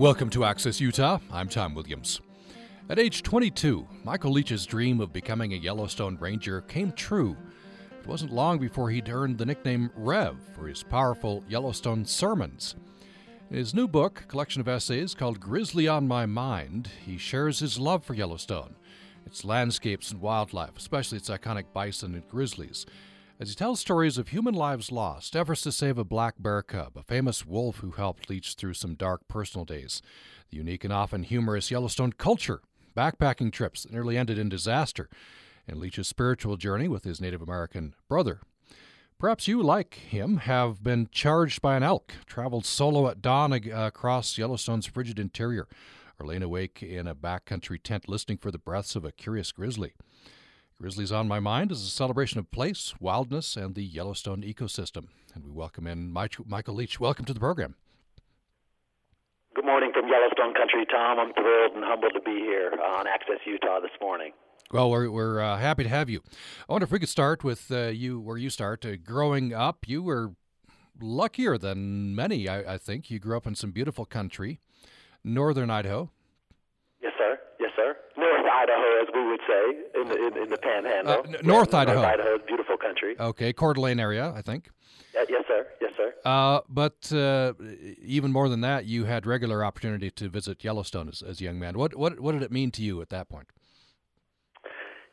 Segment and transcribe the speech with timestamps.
[0.00, 1.18] Welcome to Access Utah.
[1.30, 2.22] I'm Tom Williams.
[2.88, 7.36] At age 22, Michael Leach's dream of becoming a Yellowstone Ranger came true.
[8.00, 12.76] It wasn't long before he'd earned the nickname Rev for his powerful Yellowstone sermons.
[13.50, 17.78] In his new book, collection of essays called Grizzly on My Mind, he shares his
[17.78, 18.76] love for Yellowstone,
[19.26, 22.86] its landscapes and wildlife, especially its iconic bison and grizzlies.
[23.40, 26.92] As he tells stories of human lives lost, efforts to save a black bear cub,
[26.94, 30.02] a famous wolf who helped Leach through some dark personal days,
[30.50, 32.60] the unique and often humorous Yellowstone culture,
[32.94, 35.08] backpacking trips that nearly ended in disaster,
[35.66, 38.40] and Leach's spiritual journey with his Native American brother.
[39.18, 43.86] Perhaps you, like him, have been charged by an elk, traveled solo at dawn uh,
[43.86, 45.66] across Yellowstone's frigid interior,
[46.18, 49.94] or lain awake in a backcountry tent listening for the breaths of a curious grizzly.
[50.80, 55.08] Grizzlies on My Mind is a celebration of place, wildness, and the Yellowstone ecosystem.
[55.34, 56.98] And we welcome in Michael Leach.
[56.98, 57.74] Welcome to the program.
[59.54, 61.18] Good morning from Yellowstone Country, Tom.
[61.18, 64.32] I'm thrilled and humbled to be here on Access Utah this morning.
[64.72, 66.22] Well, we're, we're uh, happy to have you.
[66.66, 68.86] I wonder if we could start with uh, you, where you start.
[68.86, 70.32] Uh, growing up, you were
[70.98, 73.10] luckier than many, I, I think.
[73.10, 74.60] You grew up in some beautiful country,
[75.22, 76.10] northern Idaho.
[78.62, 79.64] Idaho, as we would say,
[80.00, 81.20] in the, in, in the Panhandle.
[81.20, 82.02] Uh, North yeah, Idaho.
[82.02, 83.12] North Idaho is beautiful country.
[83.18, 84.70] Okay, Coeur d'Alene area, I think.
[85.16, 85.66] Uh, yes, sir.
[85.80, 86.14] Yes, sir.
[86.24, 87.52] Uh, but uh,
[88.02, 91.58] even more than that, you had regular opportunity to visit Yellowstone as, as a young
[91.58, 91.76] man.
[91.76, 93.48] What, what, what did it mean to you at that point?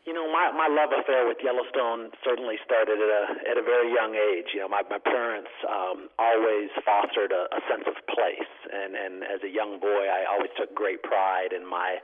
[0.05, 3.91] You know, my my love affair with Yellowstone certainly started at a at a very
[3.91, 4.55] young age.
[4.55, 9.27] You know, my my parents um, always fostered a, a sense of place, and and
[9.27, 11.99] as a young boy, I always took great pride in my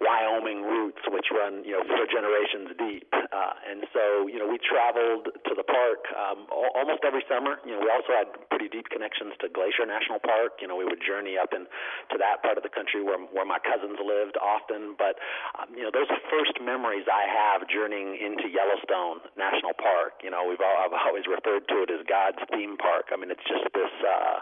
[0.00, 3.10] Wyoming roots, which run you know four generations deep.
[3.12, 7.58] Uh, and so you know we traveled to the park um, al- almost every summer.
[7.66, 10.62] You know we also had pretty deep connections to Glacier National Park.
[10.64, 11.68] You know we would journey up in
[12.12, 14.96] to that part of the country where where my cousins lived often.
[14.96, 15.20] But
[15.60, 20.24] um, you know those first memories I have journeying into Yellowstone National Park.
[20.24, 23.12] You know we've all, I've always referred to it as God's theme park.
[23.12, 23.92] I mean it's just this.
[24.00, 24.40] Uh,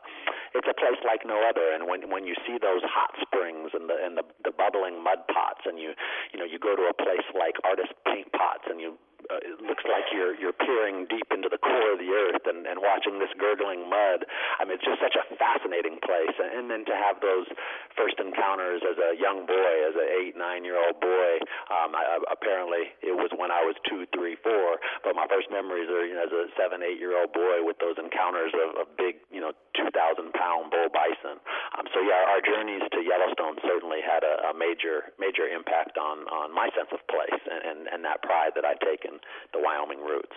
[0.55, 1.75] it's a place like no other.
[1.75, 5.27] And when when you see those hot springs and the and the, the bubbling mud
[5.27, 5.93] pots, and you
[6.33, 8.99] you know you go to a place like Artist Paint Pots, and you
[9.31, 12.67] uh, it looks like you're you're peering deep into the core of the earth and,
[12.67, 14.27] and watching this gurgling mud.
[14.59, 16.35] I mean, it's just such a fascinating place.
[16.35, 17.51] And, then to have those
[17.99, 21.43] first encounters as a young boy, as an eight nine year old boy.
[21.67, 24.79] Um, I, apparently, it was when I was two, three, four.
[25.03, 27.83] But my first memories are you know, as a seven, eight year old boy with
[27.83, 31.43] those encounters of, of big, you know, two thousand pound bull bison.
[31.75, 36.27] Um, so yeah, our journeys to Yellowstone certainly had a, a major major impact on
[36.31, 39.20] on my sense of place and, and and that pride that I take in
[39.53, 40.37] the Wyoming roots.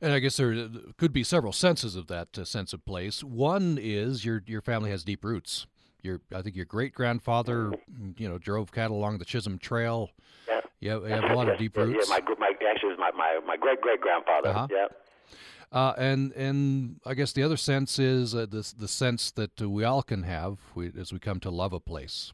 [0.00, 3.22] And I guess there could be several senses of that uh, sense of place.
[3.22, 5.66] One is your your family has deep roots.
[6.02, 7.72] Your I think your great grandfather,
[8.16, 10.10] you know, drove cattle along the Chisholm Trail.
[10.48, 12.08] Yeah, you have, you have a lot of deep roots.
[12.08, 14.48] Yeah, my, my actually my my, my great great grandfather.
[14.48, 14.68] Uh-huh.
[14.70, 14.86] Yeah.
[15.72, 19.68] Uh, and and I guess the other sense is uh, the the sense that uh,
[19.68, 22.32] we all can have we, as we come to love a place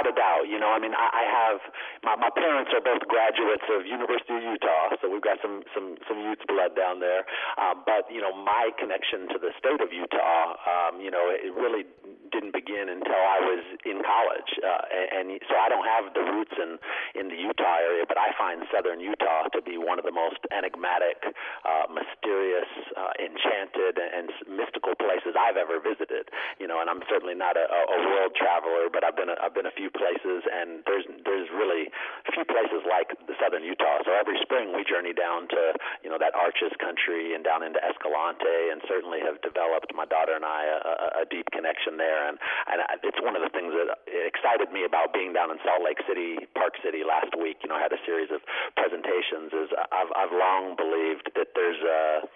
[0.00, 0.48] without a doubt.
[0.48, 1.58] You know, I mean, I, I have
[2.02, 5.96] my my parents are both graduates of University of Utah, so we've got some some
[6.08, 7.24] some Utes blood down there.
[7.60, 11.52] Um, but you know, my connection to the state of Utah, um, you know, it
[11.52, 11.84] really
[12.32, 16.24] didn't begin until I was in college, uh, and, and so I don't have the
[16.24, 16.78] roots in
[17.18, 20.40] in the Utah area, but I find southern Utah to be one of the most
[20.54, 21.20] enigmatic,
[21.66, 26.30] uh, mysterious, uh, enchanted, and mystical places I've ever visited.
[26.58, 29.54] You know, and I'm certainly not a, a world traveler, but I've been a, I've
[29.54, 31.90] been a few places, and there's there's really
[32.32, 34.02] few places like the southern Utah.
[34.06, 35.62] So every spring we journey down to
[36.02, 40.34] you know that Arches country and down into Escalante, and certainly have developed my daughter
[40.34, 42.28] and I a, a deep connection there.
[42.28, 45.82] And and it's one of the things that excited me about being down in Salt
[45.82, 47.62] Lake City, Park City last week.
[47.62, 48.40] You know, I had a series of
[48.76, 49.52] presentations.
[49.52, 52.26] Is I've I've long believed that there's a,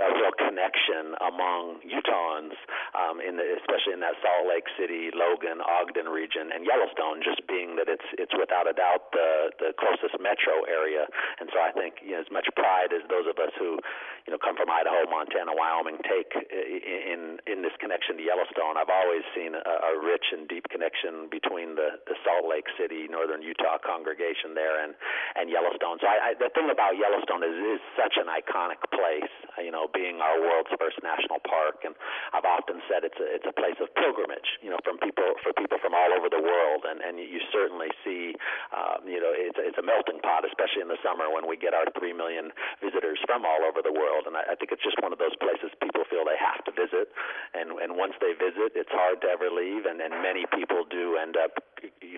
[0.00, 2.56] a real connection among Utahns,
[2.96, 7.22] um, in the, especially in that Salt Lake City, Logan, Ogden region, and Yellowstone Yellowstone,
[7.22, 11.06] just being that it's it's without a doubt the the closest metro area.
[11.38, 13.78] And so I think you know, as much pride as those of us who
[14.26, 18.92] you know come from Idaho, Montana, Wyoming take in in this connection to Yellowstone, I've
[18.92, 23.42] always seen a, a rich and deep connection between the the Salt Lake City, Northern
[23.42, 24.94] Utah congregation there, and
[25.36, 25.98] and Yellowstone.
[26.00, 29.32] So I, I, the thing about Yellowstone is it is such an iconic place.
[29.54, 31.94] Uh, you know, being our world's first national park, and
[32.34, 34.58] I've often said it's a it's a place of pilgrimage.
[34.62, 37.40] You know, from people for people from all over the world world, and and you
[37.52, 38.34] certainly see,
[38.72, 41.74] um, you know, it's it's a melting pot, especially in the summer when we get
[41.74, 42.50] our three million
[42.82, 45.36] visitors from all over the world, and I, I think it's just one of those
[45.36, 47.12] places people feel they have to visit,
[47.54, 51.16] and and once they visit, it's hard to ever leave, and, and many people do
[51.20, 51.60] end up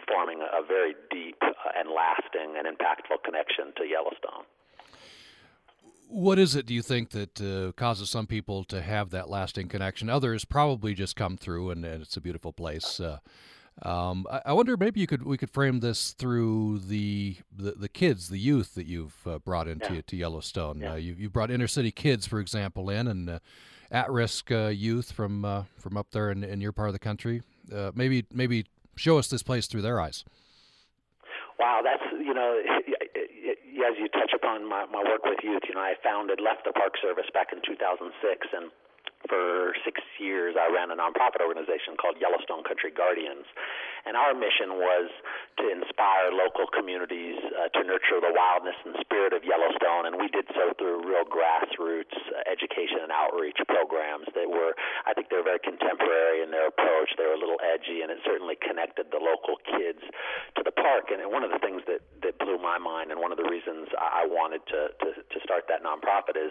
[0.09, 4.45] forming a very deep and lasting and impactful connection to Yellowstone.
[6.09, 9.69] What is it, do you think, that uh, causes some people to have that lasting
[9.69, 10.11] connection?
[10.11, 13.01] Others probably just come through and, and it's a beautiful place.
[13.01, 13.19] Uh,
[13.81, 17.89] um, I, I, wonder maybe you could we could frame this through the the, the
[17.89, 20.01] kids, the youth that you've uh, brought into yeah.
[20.07, 20.81] to Yellowstone.
[20.81, 20.93] Yeah.
[20.93, 23.39] Uh, you you brought inner city kids, for example, in and uh,
[23.91, 26.99] at risk uh, youth from uh, from up there in, in your part of the
[26.99, 27.43] country.
[27.75, 28.67] Uh, maybe maybe
[28.97, 30.25] show us this place through their eyes.
[31.59, 32.61] Wow, that's you know,
[33.89, 36.73] as you touch upon my, my work with youth, you know, I founded left the
[36.73, 38.71] Park Service back in 2006 and
[39.29, 43.47] for six years, I ran a nonprofit organization called Yellowstone Country Guardians.
[44.03, 45.07] And our mission was
[45.63, 50.11] to inspire local communities uh, to nurture the wildness and spirit of Yellowstone.
[50.11, 52.19] And we did so through real grassroots
[52.51, 54.75] education and outreach programs that were,
[55.07, 57.15] I think, they were very contemporary in their approach.
[57.15, 60.03] They were a little edgy, and it certainly connected the local kids
[60.59, 61.15] to the park.
[61.15, 63.47] And, and one of the things that, that blew my mind, and one of the
[63.47, 66.51] reasons I wanted to, to, to start that nonprofit is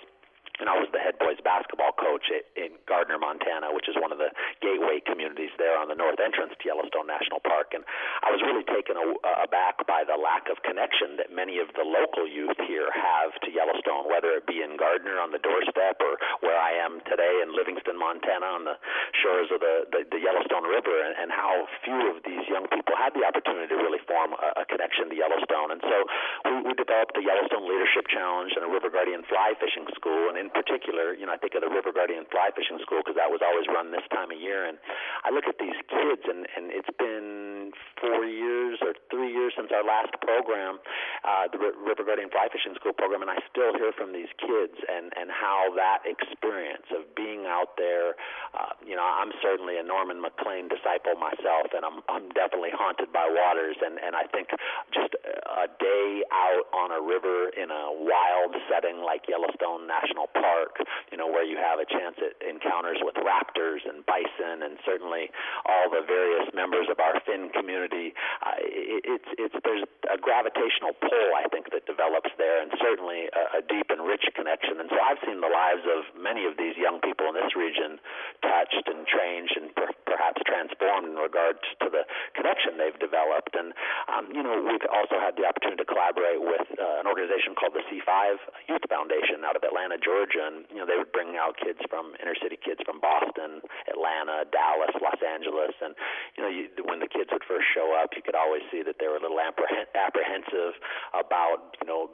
[0.62, 4.14] and I was the head boys basketball coach at, in Gardiner, Montana, which is one
[4.14, 4.30] of the
[4.62, 7.74] gateway communities there on the north entrance to Yellowstone National Park.
[7.74, 7.82] And
[8.22, 8.94] I was really taken
[9.42, 13.50] aback by the lack of connection that many of the local youth here have to
[13.50, 17.58] Yellowstone, whether it be in Gardiner on the doorstep or where I am today in
[17.58, 18.78] Livingston, Montana, on the
[19.18, 22.94] shores of the, the, the Yellowstone River, and, and how few of these young people
[22.94, 25.74] had the opportunity to really form a, a connection to Yellowstone.
[25.74, 25.98] And so
[26.46, 30.38] we, we developed the Yellowstone Leadership Challenge and a River Guardian fly fishing school, and
[30.38, 33.32] in particular, you know, I think of the River Guardian Fly Fishing School because that
[33.32, 34.68] was always run this time of year.
[34.68, 34.78] And
[35.24, 39.72] I look at these kids, and and it's been four years or three years since
[39.72, 40.80] our last program,
[41.24, 44.32] uh, the R- River Guardian Fly Fishing School program, and I still hear from these
[44.38, 48.20] kids and and how that experience of being out there.
[48.54, 53.14] Uh, you know, I'm certainly a Norman Maclean disciple myself, and I'm I'm definitely haunted
[53.14, 54.50] by waters, and and I think
[54.92, 55.16] just
[55.60, 60.80] a day out on a river in a wild setting like Yellowstone National Park
[61.12, 65.28] you know, where you have a chance at encounters with raptors and bison, and certainly
[65.68, 68.16] all the various members of our Finn community.
[68.40, 73.28] Uh, it, it's it's there's a gravitational pull I think that develops there, and certainly
[73.36, 74.80] a, a deep and rich connection.
[74.80, 78.00] And so I've seen the lives of many of these young people in this region
[78.40, 82.08] touched and changed and per- perhaps transformed in regards to the
[82.40, 83.52] connection they've developed.
[83.52, 83.76] And
[84.08, 87.74] um, you know, we've also had the opportunity to collaborate with uh, an organization called
[87.74, 88.38] the C5
[88.70, 92.14] Youth Foundation out of Atlanta, Georgia and you know they would bring out kids from
[92.22, 95.98] inner city kids from Boston, Atlanta, Dallas, Los Angeles, and
[96.38, 99.02] you know you, when the kids would first show up, you could always see that
[99.02, 100.78] they were a little apprehensive
[101.18, 102.14] about you know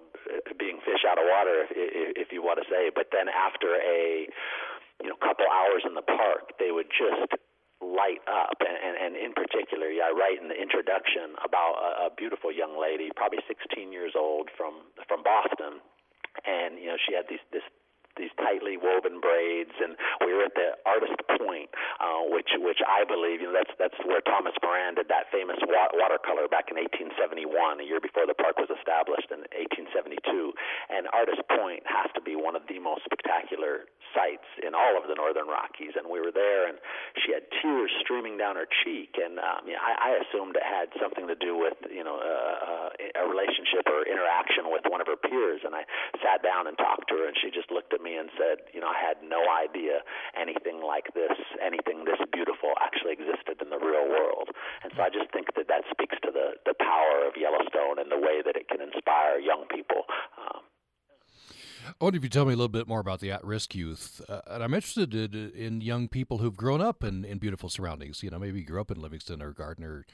[0.59, 2.89] being fish out of water, if, if you want to say.
[2.93, 4.27] But then after a
[5.03, 7.35] you know couple hours in the park, they would just
[7.81, 11.89] light up and, and, and in particular yeah, I write in the introduction about a,
[12.07, 15.79] a beautiful young lady probably 16 years old from from Boston.
[16.45, 17.65] And you know she had these this
[18.17, 21.69] these tightly woven braids, and we were at the Artist Point,
[22.01, 25.57] uh, which which I believe you know that's that's where Thomas Moran did that famous
[25.65, 30.53] wa- watercolor back in 1871, a year before the park was established in 1872.
[30.89, 35.05] And Artist Point has to be one of the most spectacular sights in all of
[35.11, 35.93] the Northern Rockies.
[35.99, 36.79] And we were there, and
[37.21, 40.89] she had tears streaming down her cheek, and um, know, I, I assumed it had
[40.95, 45.19] something to do with you know uh, a relationship or interaction with one of her
[45.19, 45.61] peers.
[45.67, 45.83] And I
[46.23, 48.63] sat down and talked to her, and she just looked at me me and said,
[48.71, 49.99] you know, I had no idea
[50.39, 54.55] anything like this, anything this beautiful actually existed in the real world.
[54.83, 58.07] And so I just think that that speaks to the, the power of Yellowstone and
[58.07, 60.07] the way that it can inspire young people.
[60.39, 60.63] Um,
[61.87, 64.41] I wonder if you tell me a little bit more about the at-risk youth, uh,
[64.47, 68.21] and I'm interested in, in, young people who've grown up in, in beautiful surroundings.
[68.23, 70.05] You know, maybe you grew up in Livingston or Gardiner,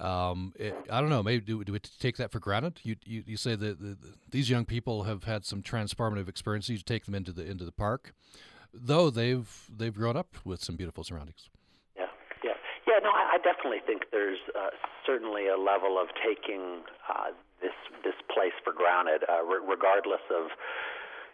[0.00, 1.22] um, it, I don't know.
[1.22, 2.80] Maybe do, do we take that for granted?
[2.82, 6.70] You you, you say that the, the, these young people have had some transformative experiences.
[6.70, 8.14] You take them into the into the park,
[8.72, 11.50] though they've they've grown up with some beautiful surroundings.
[11.96, 12.06] Yeah,
[12.42, 12.52] yeah,
[12.86, 12.98] yeah.
[13.02, 14.70] No, I, I definitely think there's uh,
[15.06, 17.30] certainly a level of taking uh,
[17.60, 20.50] this this place for granted, uh, re- regardless of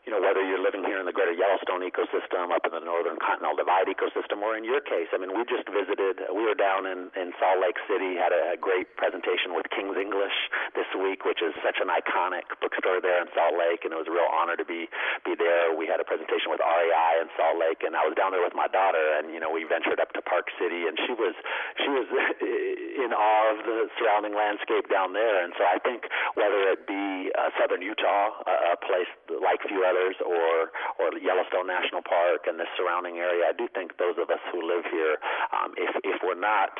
[0.06, 3.18] you know, whether you're living here in the greater Yellowstone ecosystem, up in the northern
[3.18, 6.86] Continental Divide ecosystem, or in your case, I mean, we just visited, we were down
[6.86, 10.34] in, in Salt Lake City, had a, great presentation with King's English
[10.74, 14.10] this week, which is such an iconic bookstore there in Salt Lake, and it was
[14.10, 14.90] a real honor to be,
[15.22, 15.70] be there.
[15.70, 18.58] We had a presentation with REI in Salt Lake, and I was down there with
[18.58, 21.38] my daughter, and, you know, we ventured up to Park City, and she was,
[21.78, 22.06] she was
[23.04, 25.44] in awe of the surrounding landscape down there.
[25.44, 29.86] And so I think whether it be uh, southern Utah, a, a place like few
[29.98, 30.70] others, or
[31.02, 34.62] or Yellowstone National Park and the surrounding area, I do think those of us who
[34.62, 35.18] live here,
[35.52, 36.70] um, if if we're not,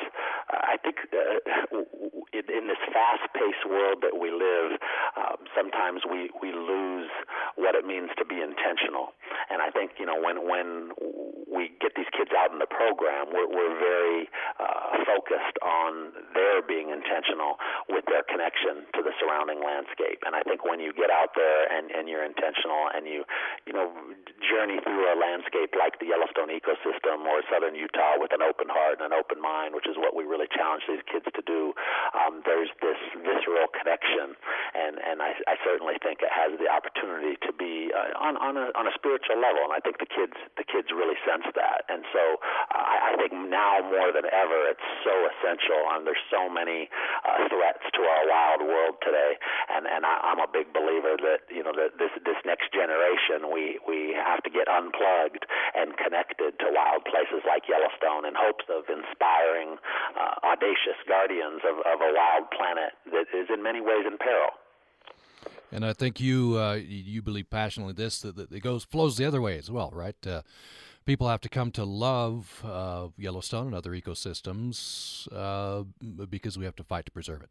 [0.53, 1.83] uh, I think uh,
[2.31, 4.79] in, in this fast-paced world that we live,
[5.17, 7.11] um, sometimes we we lose
[7.55, 9.13] what it means to be intentional.
[9.49, 10.91] And I think you know when when
[11.49, 14.29] we get these kids out in the program, we're, we're very
[14.89, 20.25] uh, focused on their being intentional with their connection to the surrounding landscape.
[20.25, 23.23] And I think when you get out there and, and you're intentional and you,
[23.69, 23.93] you know,
[24.41, 28.97] journey through a landscape like the Yellowstone ecosystem or southern Utah with an open heart
[28.97, 31.73] and an open mind, which is what we really challenge these kids to do,
[32.17, 34.33] um, there's this visceral connection.
[34.73, 38.57] And, and I, I certainly think it has the opportunity to be uh, on, on,
[38.57, 39.61] a, on a spiritual level.
[39.69, 41.85] And I think the kids, the kids really sense that.
[41.89, 42.23] And so
[42.89, 45.77] I, I think now more than ever, it's so essential.
[45.93, 46.89] And there's so many
[47.21, 49.37] uh, threats to our wild world today.
[49.69, 53.53] And and I, I'm a big believer that you know that this this next generation,
[53.53, 55.45] we we have to get unplugged
[55.77, 59.77] and connected to wild places like Yellowstone in hopes of inspiring
[60.17, 64.57] uh, audacious guardians of, of a wild planet that is in many ways in peril.
[65.71, 69.25] And I think you uh, you believe passionately this that, that it goes flows the
[69.25, 70.15] other way as well, right?
[70.25, 70.41] Uh,
[71.09, 75.81] people have to come to love uh, Yellowstone and other ecosystems uh,
[76.29, 77.49] because we have to fight to preserve it.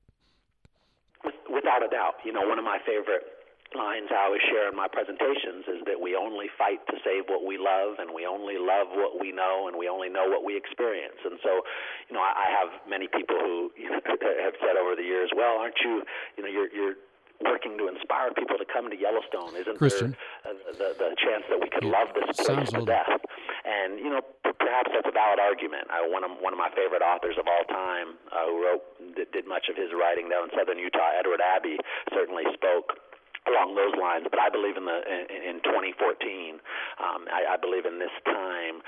[1.50, 3.26] Without a doubt, you know one of my favorite
[3.74, 7.42] lines I always share in my presentations is that we only fight to save what
[7.42, 10.56] we love, and we only love what we know, and we only know what we
[10.56, 11.18] experience.
[11.26, 11.66] And so,
[12.06, 15.34] you know, I, I have many people who you know, have said over the years,
[15.34, 16.06] "Well, aren't you?
[16.38, 16.94] You know, you're you're
[17.44, 19.58] working to inspire people to come to Yellowstone?
[19.58, 20.16] Isn't Christian.
[20.44, 23.18] there uh, the, the chance that we could love this place to death?
[23.68, 24.24] And you know,
[24.56, 25.92] perhaps that's a valid argument.
[25.92, 29.28] I, one of one of my favorite authors of all time, uh, who wrote did,
[29.32, 31.76] did much of his writing down in southern Utah, Edward Abbey,
[32.08, 32.96] certainly spoke
[33.48, 34.24] along those lines.
[34.28, 36.60] But I believe in the in, in 2014,
[36.96, 38.80] um, I, I believe in this time,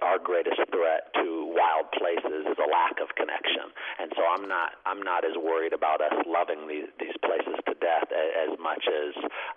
[0.00, 3.72] our greatest threat to wild places is a lack of connection.
[3.98, 7.74] And so I'm not I'm not as worried about us loving these these places to
[7.80, 9.12] death as, as much as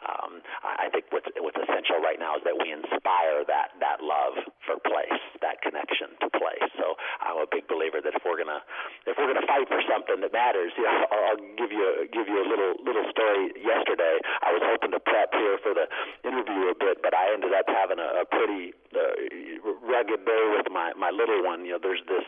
[0.08, 4.40] um, I think what's what's essential right now is that we inspire that that love
[4.64, 6.68] for place, that connection to place.
[6.80, 8.64] So I'm a big believer that if we're gonna
[9.06, 12.40] if we're gonna fight for something that matters, you know, I'll, give you give you
[12.40, 14.22] a little little story yesterday.
[14.46, 15.90] I was hoping to prep here for the
[16.24, 20.68] interview a bit, but I ended up having a, a pretty uh, rugged day with
[20.72, 21.66] my my little one.
[21.66, 22.26] You know, there's this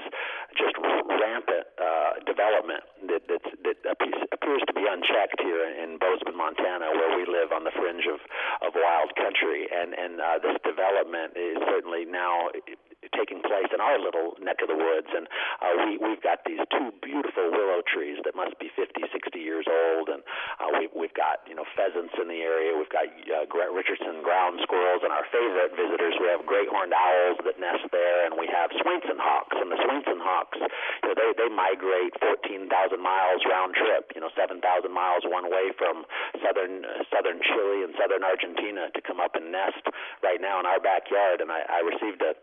[0.58, 0.76] just
[1.08, 7.18] rampant uh, development that that's, that appears to be unchecked here in Bozeman, Montana, where
[7.18, 8.20] we live on the fringe of
[8.62, 12.50] of wild country, and and uh, this development is certainly now
[13.10, 15.10] taking place in our little neck of the woods.
[15.10, 15.26] And
[15.58, 19.66] uh, we, we've got these two beautiful willow trees that must be 50, 60 years
[19.66, 20.14] old.
[20.14, 20.22] And
[20.62, 22.78] uh, we, we've got, you know, pheasants in the area.
[22.78, 25.02] We've got uh, Richardson ground squirrels.
[25.02, 28.30] And our favorite visitors, we have great horned owls that nest there.
[28.30, 29.58] And we have Swainson hawks.
[29.58, 32.70] And the Swainson hawks, you know, they, they migrate 14,000
[33.02, 34.62] miles round trip, you know, 7,000
[34.94, 36.06] miles one way from
[36.46, 39.82] southern, uh, southern Chile and southern Argentina to come up and nest
[40.22, 41.42] right now in our backyard.
[41.42, 42.38] And I, I received a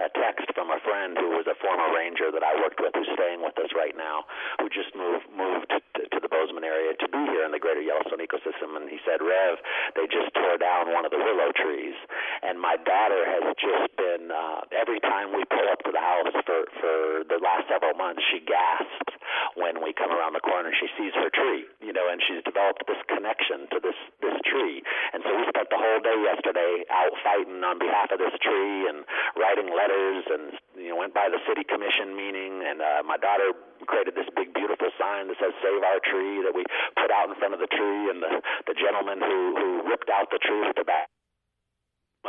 [0.00, 3.08] a text from a friend who was a former ranger that I worked with, who's
[3.12, 4.24] staying with us right now,
[4.58, 7.84] who just moved moved to, to the Bozeman area to be here in the greater
[7.84, 8.80] Yellowstone ecosystem.
[8.80, 9.60] And he said, Rev,
[9.96, 11.96] they just tore down one of the willow trees,
[12.42, 16.32] and my daughter has just been uh, every time we pull up to the house
[16.48, 16.96] for for
[17.28, 19.12] the last several months, she gasps
[19.54, 20.72] when we come around the corner.
[20.72, 24.36] And she sees her tree, you know, and she's developed this connection to this this
[24.48, 24.80] tree.
[25.12, 28.90] And so we spent the whole day yesterday out fighting on behalf of this tree
[28.90, 29.06] and
[29.38, 30.44] writing letters and
[30.74, 32.66] you know went by the city commission meeting.
[32.66, 33.54] And uh, my daughter
[33.86, 36.66] created this big beautiful sign that says save our tree that we
[36.98, 38.10] put out in front of the tree.
[38.10, 41.06] And the the gentleman who who ripped out the tree with the back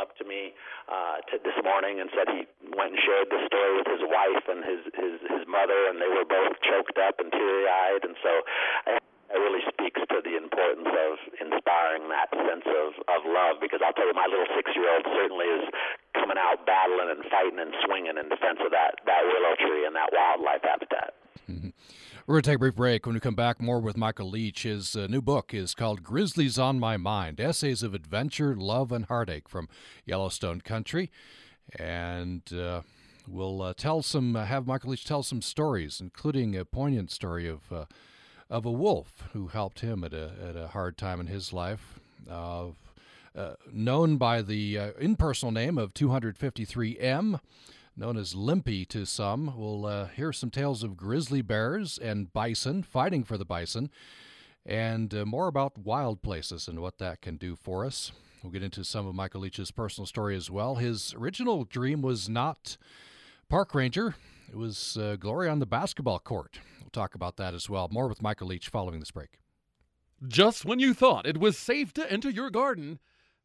[0.00, 0.56] up to me
[0.88, 4.44] uh, to this morning and said he went and shared this story with his wife
[4.48, 5.90] and his his his mother.
[5.90, 8.32] And they were both choked up and teary eyed and so
[9.32, 13.92] it really speaks to the importance of inspiring that sense of, of love because I'll
[13.92, 15.64] tell you, my little six year old certainly is
[16.14, 19.94] coming out battling and fighting and swinging in defense of that, that willow tree and
[19.96, 21.14] that wildlife habitat.
[21.50, 21.70] Mm-hmm.
[22.26, 23.04] We're going to take a brief break.
[23.06, 24.62] When we come back, more with Michael Leach.
[24.62, 29.06] His uh, new book is called Grizzlies on My Mind Essays of Adventure, Love, and
[29.06, 29.68] Heartache from
[30.06, 31.10] Yellowstone Country.
[31.78, 32.82] And uh,
[33.26, 37.48] we'll uh, tell some, uh, have Michael Leach tell some stories, including a poignant story
[37.48, 37.86] of uh,
[38.52, 41.98] of a wolf who helped him at a, at a hard time in his life.
[42.28, 47.40] Uh, known by the uh, impersonal name of 253M,
[47.96, 49.54] known as Limpy to some.
[49.56, 53.90] We'll uh, hear some tales of grizzly bears and bison fighting for the bison,
[54.66, 58.12] and uh, more about wild places and what that can do for us.
[58.42, 60.74] We'll get into some of Michael Leach's personal story as well.
[60.74, 62.76] His original dream was not
[63.48, 64.14] park ranger,
[64.50, 66.58] it was uh, glory on the basketball court.
[66.80, 67.88] We'll talk about that as well.
[67.90, 69.38] More with Michael Leach following this break.
[70.28, 73.00] Just when you thought it was safe to enter your garden,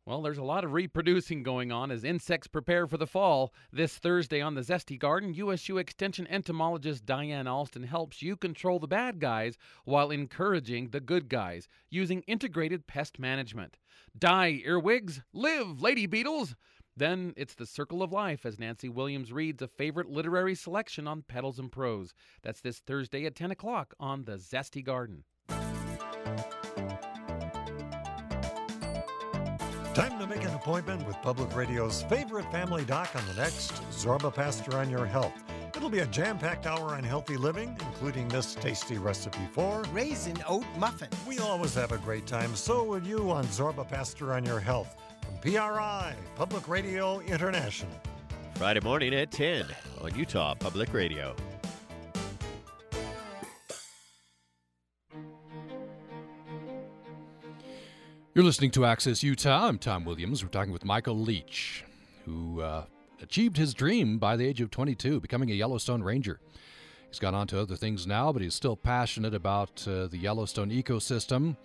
[0.06, 3.52] well, there's a lot of reproducing going on as insects prepare for the fall.
[3.74, 8.88] This Thursday on the Zesty Garden, USU Extension entomologist Diane Alston helps you control the
[8.88, 13.80] bad guys while encouraging the good guys using integrated pest management.
[14.16, 15.22] Die, earwigs!
[15.34, 16.56] Live, lady beetles!
[16.96, 21.24] Then it's the circle of life as Nancy Williams reads a favorite literary selection on
[21.24, 22.14] Petals and Prose.
[22.44, 25.24] That's this Thursday at 10 o'clock on the Zesty Garden.
[29.98, 34.32] Time to make an appointment with Public Radio's favorite family doc on the next Zorba
[34.32, 35.34] Paster on Your Health.
[35.76, 40.38] It'll be a jam packed hour on healthy living, including this tasty recipe for raisin
[40.48, 41.16] oat muffins.
[41.26, 44.96] We always have a great time, so will you on Zorba Paster on Your Health
[45.26, 48.00] from PRI, Public Radio International.
[48.54, 49.66] Friday morning at 10
[50.02, 51.36] on Utah Public Radio.
[58.38, 59.68] You're listening to Access Utah.
[59.68, 60.44] I'm Tom Williams.
[60.44, 61.84] We're talking with Michael Leach,
[62.24, 62.84] who uh,
[63.20, 66.40] achieved his dream by the age of 22, becoming a Yellowstone Ranger.
[67.08, 70.70] He's gone on to other things now, but he's still passionate about uh, the Yellowstone
[70.70, 71.58] ecosystem.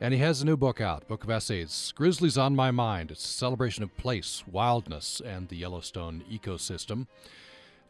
[0.00, 3.12] And he has a new book out, book of essays, Grizzlies on My Mind.
[3.12, 7.06] It's a celebration of place, wildness, and the Yellowstone ecosystem.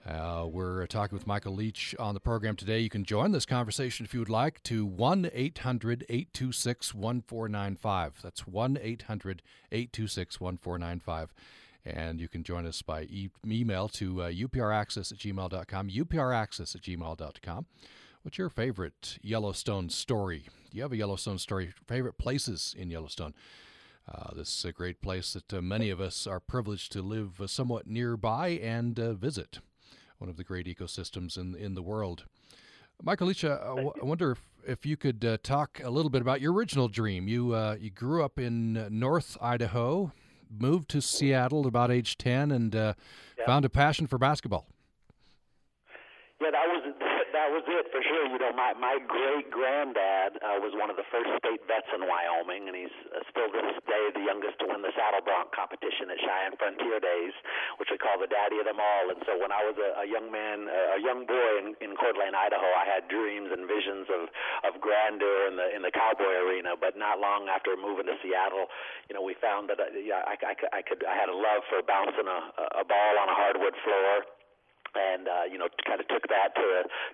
[0.09, 2.81] Uh, we're talking with Michael Leach on the program today.
[2.81, 8.15] You can join this conversation if you would like to 1 800 826 1495.
[8.23, 11.35] That's 1 800 826 1495.
[11.85, 16.81] And you can join us by e- email to uh, upraccess at gmail.com, upraccess at
[16.83, 17.67] gmail.com.
[18.23, 20.47] What's your favorite Yellowstone story?
[20.71, 21.75] Do you have a Yellowstone story?
[21.87, 23.35] Favorite places in Yellowstone?
[24.11, 27.43] Uh, this is a great place that uh, many of us are privileged to live
[27.47, 29.59] somewhat nearby and uh, visit.
[30.19, 32.25] One of the great ecosystems in in the world.
[33.03, 36.41] Michael Leach, uh, I wonder if, if you could uh, talk a little bit about
[36.41, 37.29] your original dream.
[37.29, 40.13] You you grew up in North Idaho,
[40.51, 42.95] moved to Seattle at about age ten, and yeah.
[43.47, 44.67] found a passion for basketball.
[46.41, 46.95] Yeah, that was
[47.39, 48.27] that was it for sure.
[48.27, 52.03] You know, my my great granddad uh, was one of the first state vets in
[52.03, 55.55] Wyoming, and he's uh, still to this day the youngest to win the saddle bronc
[55.55, 57.31] competition at Cheyenne Frontier Days,
[57.79, 59.15] which we call the daddy of them all.
[59.15, 61.95] And so when I was a, a young man, uh, a young boy in, in
[61.95, 64.27] Coeur d'Alene, Idaho, I had dreams and visions of
[64.67, 66.75] of grandeur in the in the cowboy arena.
[66.75, 68.67] But not long after moving to Seattle,
[69.07, 71.63] you know, we found that uh, yeah, I, I, I could I had a love
[71.71, 74.27] for bouncing a, a ball on a hardwood floor
[74.95, 76.67] and uh, you know kind of took that to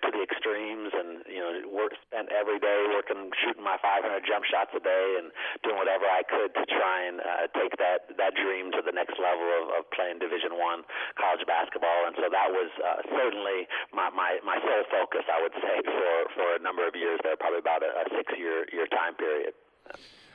[0.07, 4.45] to the extremes and you know work spent every day working shooting my 500 jump
[4.47, 8.35] shots a day and doing whatever I could to try and uh, take that that
[8.39, 10.87] dream to the next level of, of playing Division One
[11.19, 15.57] college basketball and so that was uh, certainly my, my my sole focus I would
[15.59, 18.87] say for for a number of years there probably about a, a six year year
[18.91, 19.55] time period.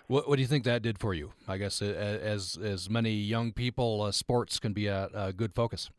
[0.09, 1.33] What, what do you think that did for you?
[1.47, 5.91] I guess as as many young people, uh, sports can be a, a good focus.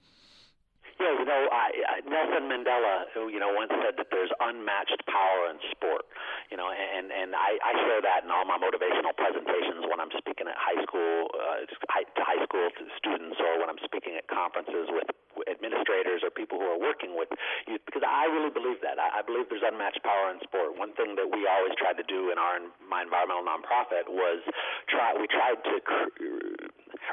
[0.98, 5.02] Yeah, you know, I, I, Nelson Mandela, who you know once said that there's unmatched
[5.06, 6.06] power in sport.
[6.50, 10.12] You know, and and I, I share that in all my motivational presentations when I'm
[10.18, 14.90] speaking at high school uh, to high school students, or when I'm speaking at conferences
[14.90, 15.08] with
[15.48, 17.30] administrators or people who are working with
[17.66, 17.80] youth.
[17.86, 18.98] Because I really believe that.
[18.98, 20.76] I, I believe there's unmatched power in sport.
[20.76, 24.42] One thing that we always tried to do in our my environmental nonprofit was
[24.90, 25.14] try.
[25.16, 25.74] We tried to.
[25.80, 26.12] Cr-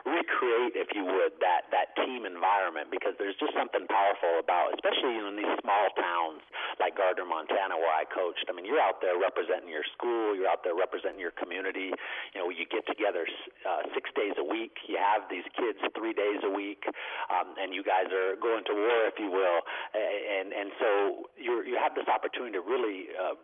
[0.08, 5.20] recreate, if you would, that that team environment because there's just something powerful about, especially
[5.20, 6.42] in these small towns
[6.80, 8.48] like Gardiner, Montana, where I coached.
[8.48, 11.92] I mean, you're out there representing your school, you're out there representing your community.
[12.32, 13.28] You know, you get together
[13.68, 14.80] uh, six days a week.
[14.88, 16.88] You have these kids three days a week,
[17.30, 19.60] um, and you guys are going to war, if you will.
[19.94, 20.90] And and so
[21.36, 23.12] you you have this opportunity to really.
[23.12, 23.36] Uh,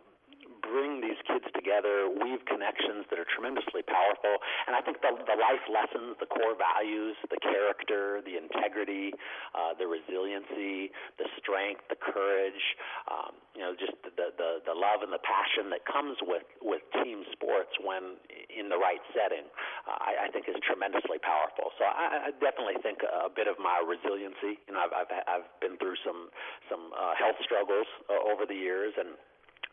[0.70, 4.40] bring these kids together, weave connections that are tremendously powerful.
[4.66, 9.12] And I think the, the life lessons, the core values, the character, the integrity,
[9.52, 12.62] uh, the resiliency, the strength, the courage,
[13.10, 16.82] um, you know, just the, the, the love and the passion that comes with, with
[17.04, 18.18] team sports when
[18.50, 19.46] in the right setting,
[19.86, 21.70] uh, I, I think is tremendously powerful.
[21.78, 24.58] So I, I definitely think a bit of my resiliency.
[24.66, 26.32] You know, I've, I've, I've been through some,
[26.70, 29.14] some uh, health struggles uh, over the years and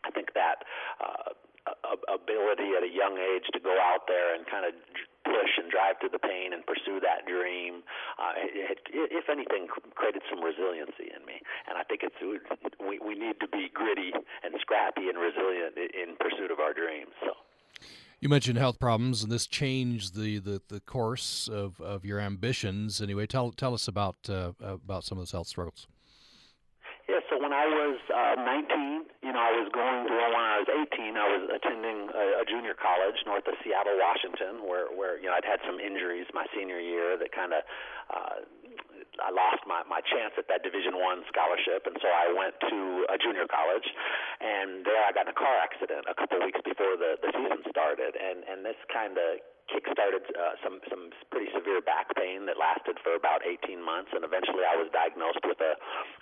[0.04, 0.64] I think that
[1.00, 1.32] uh,
[2.10, 4.74] ability at a young age to go out there and kind of
[5.24, 7.86] push and drive through the pain and pursue that dream,
[8.18, 11.38] uh, it, it, if anything, created some resiliency in me.
[11.68, 14.12] And I think it's we we need to be gritty
[14.42, 17.12] and scrappy and resilient in pursuit of our dreams.
[17.20, 17.32] So.
[18.20, 23.02] You mentioned health problems, and this changed the, the, the course of, of your ambitions.
[23.02, 25.88] Anyway, tell tell us about uh, about some of those health struggles.
[27.62, 31.28] I was uh, 19, you know, I was going to, when I was 18, I
[31.30, 35.46] was attending a, a junior college north of Seattle, Washington, where, where, you know, I'd
[35.46, 37.62] had some injuries my senior year that kind of,
[38.10, 38.42] uh,
[39.22, 43.06] I lost my, my chance at that Division One scholarship, and so I went to
[43.14, 43.86] a junior college,
[44.42, 47.62] and there I got in a car accident a couple weeks before the, the season
[47.70, 49.38] started, and, and this kind of
[49.70, 54.24] kick-started uh, some some pretty severe back pain that lasted for about 18 months, and
[54.26, 55.74] eventually I was diagnosed with a,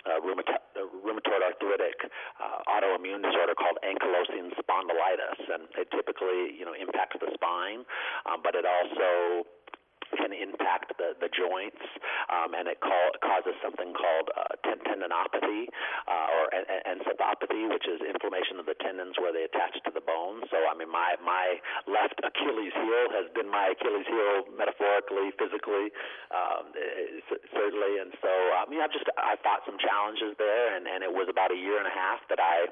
[0.09, 1.97] a, rheumatoid, a rheumatoid arthritic
[2.37, 7.85] uh, autoimmune disorder called ankylosing spondylitis, and it typically you know impacts the spine,
[8.29, 9.45] um, but it also
[10.17, 11.81] can impact the, the joints,
[12.29, 15.67] um, and it call, causes something called uh, tendinopathy
[16.07, 16.43] uh, or
[16.87, 20.43] enthesopathy, which is inflammation of the tendons where they attach to the bone.
[20.51, 25.93] So, I mean, my my left Achilles heel has been my Achilles heel metaphorically, physically,
[26.31, 26.71] um,
[27.53, 27.99] certainly.
[28.01, 31.27] And so, I mean, I've just I fought some challenges there, and and it was
[31.29, 32.71] about a year and a half that I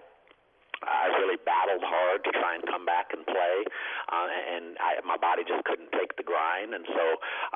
[0.84, 3.56] I really battled hard to try and come back and play,
[4.12, 6.74] uh, and I, my body just couldn't take the grind.
[6.74, 7.06] And so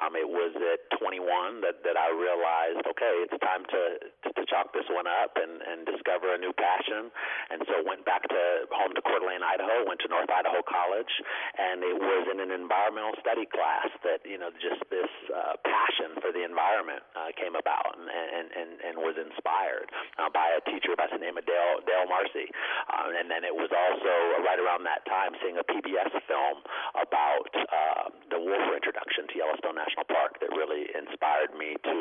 [0.04, 3.82] um, it was at 21 that, that I realized, okay, it's time to,
[4.28, 7.08] to, to chalk this one up and, and discover a new passion.
[7.52, 8.42] And so went back to
[8.74, 11.14] home to Coeur d'Alene, Idaho, went to North Idaho College,
[11.56, 16.18] and it was in an environmental study class that you know just this uh, passion
[16.20, 20.62] for the environment uh, came about and, and and and was inspired uh, by a
[20.68, 22.50] teacher by the name of Dale Dale Marcy.
[22.90, 26.64] Uh, and then it was also right around that time seeing a PBS film
[26.98, 31.98] about uh, the wolf introduction to Yellowstone National Park that really inspired me to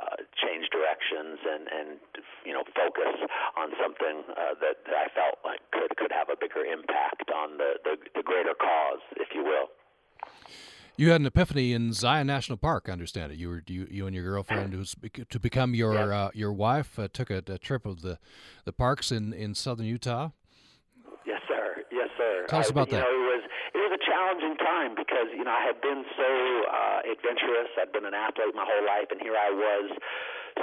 [0.00, 1.88] uh, change directions and and
[2.44, 3.16] you know focus
[3.56, 7.58] on something uh, that, that I felt like could could have a bigger impact on
[7.58, 9.68] the, the the greater cause, if you will.
[10.98, 12.86] You had an epiphany in Zion National Park.
[12.88, 13.38] I understand it.
[13.38, 14.94] You were you, you and your girlfriend, who's
[15.28, 16.08] to become your yes.
[16.08, 18.18] uh, your wife, uh, took a, a, trip of the
[18.64, 20.30] the parks in, in southern Utah.
[22.48, 23.02] Tell us about I, that.
[23.04, 26.30] Know, it was it was a challenging time because you know I had been so
[26.70, 27.70] uh, adventurous.
[27.78, 29.90] I'd been an athlete my whole life, and here I was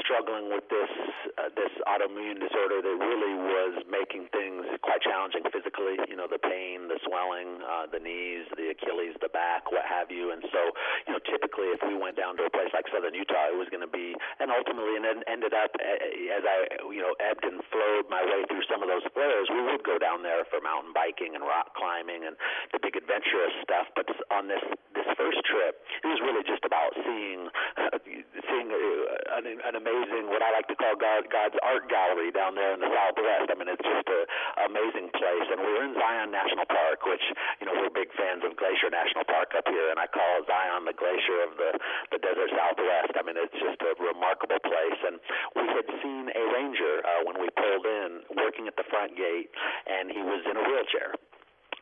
[0.01, 0.89] struggling with this
[1.37, 5.97] uh, this autoimmune disorder that really was making things quite challenging physically.
[6.09, 10.09] You know, the pain, the swelling, uh, the knees, the Achilles, the back, what have
[10.09, 10.33] you.
[10.33, 10.61] And so,
[11.05, 13.69] you know, typically if we went down to a place like Southern Utah, it was
[13.69, 16.57] going to be, and ultimately, and then ended up uh, as I,
[16.89, 19.97] you know, ebbed and flowed my way through some of those flares, we would go
[20.01, 22.37] down there for mountain biking and rock climbing and
[22.73, 23.89] the big adventurous stuff.
[23.93, 27.49] But on this this first trip, it was really just about seeing
[28.49, 32.55] seeing uh, an, an amazing, what I like to call God, God's art gallery down
[32.55, 33.51] there in the Southwest.
[33.51, 34.23] I mean, it's just an
[34.71, 35.47] amazing place.
[35.51, 37.23] And we were in Zion National Park, which
[37.59, 40.87] you know we're big fans of Glacier National Park up here, and I call Zion
[40.87, 41.71] the glacier of the
[42.15, 43.11] the desert Southwest.
[43.19, 44.99] I mean, it's just a remarkable place.
[45.03, 45.19] And
[45.59, 49.51] we had seen a ranger uh, when we pulled in, working at the front gate,
[49.83, 51.19] and he was in a wheelchair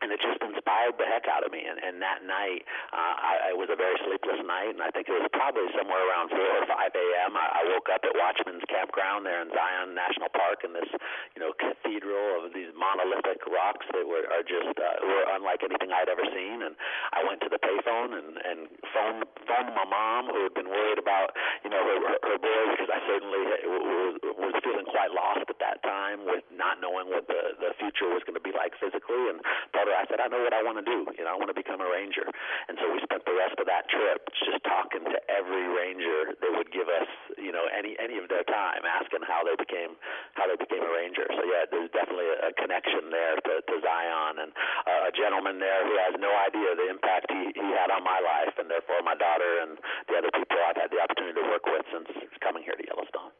[0.02, 1.62] and it just inspired the heck out of me.
[1.62, 5.06] And, and that night, uh, I, it was a very sleepless night, and I think
[5.06, 7.38] it was probably somewhere around four or five a.m.
[7.38, 10.90] I, I woke up at Watchman's Campground there in Zion National Park, in this,
[11.38, 15.94] you know, cathedral of these monolithic rocks that were are just uh, were unlike anything
[15.94, 16.66] I'd ever seen.
[16.66, 16.74] And
[17.14, 18.58] I went to the payphone and and
[18.90, 22.70] phoned phoned my mom, who had been worried about, you know, her, her, her boys,
[22.74, 27.28] because I certainly was, was feeling quite lost at that time with not knowing what
[27.30, 29.38] the the future was going to be like physically, and
[29.76, 31.04] told her I said, I know what I want to do.
[31.12, 32.24] You know, I want to become a ranger.
[32.72, 36.52] And so we spent the rest of that trip just talking to every ranger that
[36.56, 40.00] would give us, you know, any any of their time, asking how they became
[40.32, 41.28] how they became a ranger.
[41.36, 44.50] So yeah, there's definitely a, a connection there to, to Zion and
[44.88, 48.18] uh, a gentleman there who has no idea the impact he, he had on my
[48.24, 49.76] life, and therefore my daughter and
[50.08, 52.08] the other people I've had the opportunity to work with since
[52.40, 53.32] coming here to Yellowstone.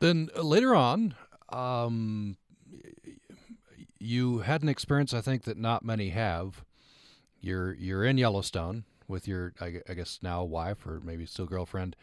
[0.00, 1.14] Then later on,
[1.50, 2.36] um,
[4.04, 6.64] you had an experience I think that not many have.
[7.40, 11.96] You're you're in Yellowstone with your I, I guess now wife or maybe still girlfriend,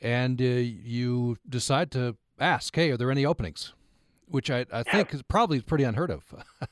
[0.00, 3.72] and uh, you decide to ask, "Hey, are there any openings?"
[4.26, 6.22] Which I, I think is probably pretty unheard of.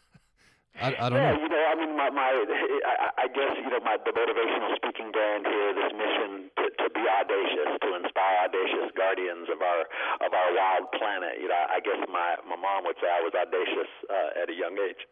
[0.78, 1.40] I, I, don't yeah, know.
[1.40, 2.44] you know, I mean, my, my
[2.84, 6.50] I, I guess you know, my the motivational speaking brand here, this mission
[6.96, 9.82] be audacious, to inspire audacious guardians of our
[10.24, 11.36] of our wild planet.
[11.40, 14.56] You know, I guess my my mom would say I was audacious uh, at a
[14.56, 15.04] young age.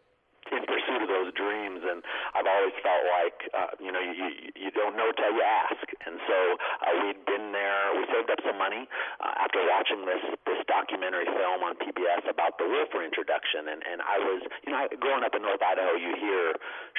[0.52, 1.80] In pursuit of those dreams.
[1.84, 2.04] And
[2.34, 5.86] I've always felt like, uh, you know, you, you don't know till you ask.
[6.04, 6.38] And so
[6.84, 7.96] uh, we'd been there.
[7.96, 8.84] We saved up some money
[9.20, 13.72] uh, after watching this this documentary film on PBS about the wolf reintroduction.
[13.72, 16.56] And and I was, you know, growing up in North Idaho, you hear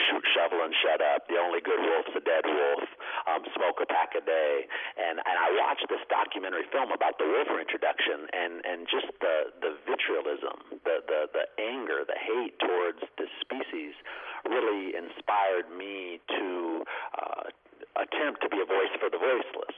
[0.10, 1.28] shoot, shovel, and shut up.
[1.30, 2.86] The only good wolf's a dead wolf.
[3.30, 4.66] Um, smoke a pack a day.
[4.98, 9.54] And and I watched this documentary film about the wolf reintroduction and and just the
[9.62, 13.94] the vitriolism, the the the anger, the hate towards this species
[14.46, 16.84] really inspired me to
[17.18, 17.44] uh,
[17.98, 19.76] attempt to be a voice for the voiceless.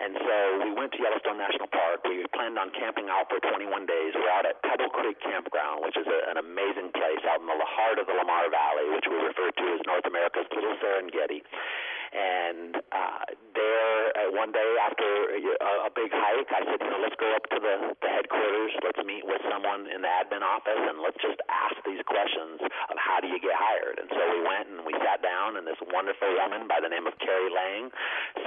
[0.00, 2.04] And so we went to Yellowstone National Park.
[2.04, 4.16] We planned on camping out for 21 days.
[4.16, 7.56] We're out at Pebble Creek Campground, which is a, an amazing place out in the
[7.60, 11.44] heart of the Lamar Valley, which we refer to as North America's Little Serengeti.
[12.16, 15.04] And uh, there, uh, one day after
[15.36, 18.72] a, a big hike, I said, you know, let's go up to the, the headquarters.
[18.80, 22.96] Let's meet with someone in the admin office, and let's just ask these questions of
[22.96, 24.00] how do you get hired.
[24.00, 27.04] And so we went and we sat down, and this wonderful woman by the name
[27.04, 27.92] of Carrie Lang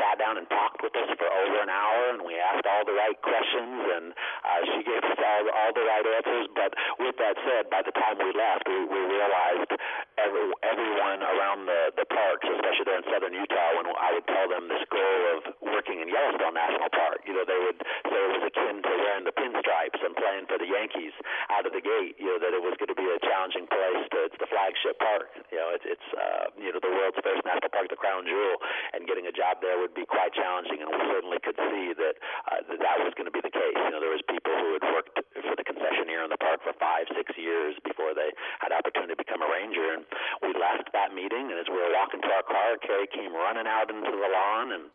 [0.02, 2.98] sat down and talked with us for over an hour, and we asked all the
[2.98, 6.50] right questions, and uh, she gave us all, all the right answers.
[6.58, 9.78] But with that said, by the time we left, we, we realized
[10.18, 14.48] every, everyone around the, the parks, especially there in southern Utah, when I would tell
[14.48, 15.40] them this goal of
[15.74, 19.26] working in Yellowstone National Park, you know, they would say it was akin to wearing
[19.26, 21.16] the pinstripes and playing for the Yankees
[21.50, 24.04] out of the gate, you know, that it was going to be a challenging place
[24.12, 25.32] to, it's the flagship park.
[25.52, 28.60] You know, it's, it's uh, you know, the world's first national park, the crown jewel,
[28.94, 32.16] and getting a job there would be quite challenging, and we certainly could see that
[32.52, 33.78] uh, that, that was going to be the case.
[33.78, 36.76] You know, there was people who had worked for the concessionaire in the park for
[36.78, 40.04] five, six years before they had opportunity to become a ranger, and
[40.44, 43.68] we left that meeting, and as we were walking to our car, Carrie came running
[43.68, 44.86] out into the lawn and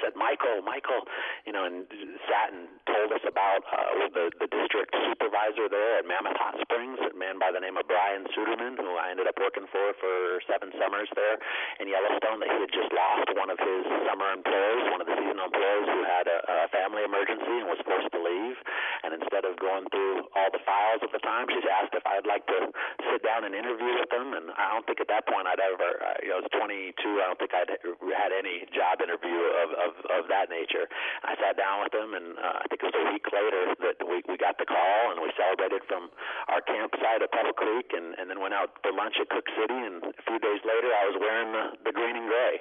[0.00, 1.04] said, Michael, Michael,
[1.44, 1.84] you know, and
[2.24, 6.96] sat and told us about uh, the the district supervisor there at Mammoth Hot Springs,
[7.02, 10.40] a man by the name of Brian Suderman, who I ended up working for for
[10.48, 11.36] seven summers there
[11.82, 12.40] in Yellowstone.
[12.40, 15.86] That he had just lost one of his summer employees, one of the seasonal employees,
[15.90, 18.56] who had a, a family emergency and was forced to leave.
[19.02, 22.28] And instead of going through all the files at the time, she's asked if I'd
[22.28, 22.70] like to
[23.10, 24.32] sit down and interview with them.
[24.38, 26.94] And I don't think at that point I'd ever, uh, you know, I was 22.
[27.18, 27.72] I don't think I'd
[28.14, 30.88] had any job interview of of, of that nature.
[31.22, 33.98] I sat down with them, and uh, I think it was a week later that
[34.04, 36.10] we, we got the call, and we celebrated from
[36.48, 39.78] our campsite at Pebble Creek, and, and then went out for lunch at Cooke City,
[39.78, 42.54] and a few days later, I was wearing the, the green and gray.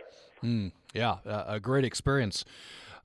[0.44, 2.46] Mm, yeah, a great experience.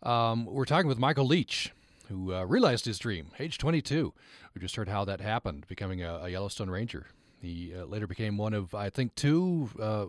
[0.03, 1.73] Um, we're talking with Michael Leach,
[2.09, 4.12] who uh, realized his dream, age 22.
[4.55, 7.07] We just heard how that happened, becoming a, a Yellowstone Ranger.
[7.41, 10.07] He uh, later became one of, I think, two uh,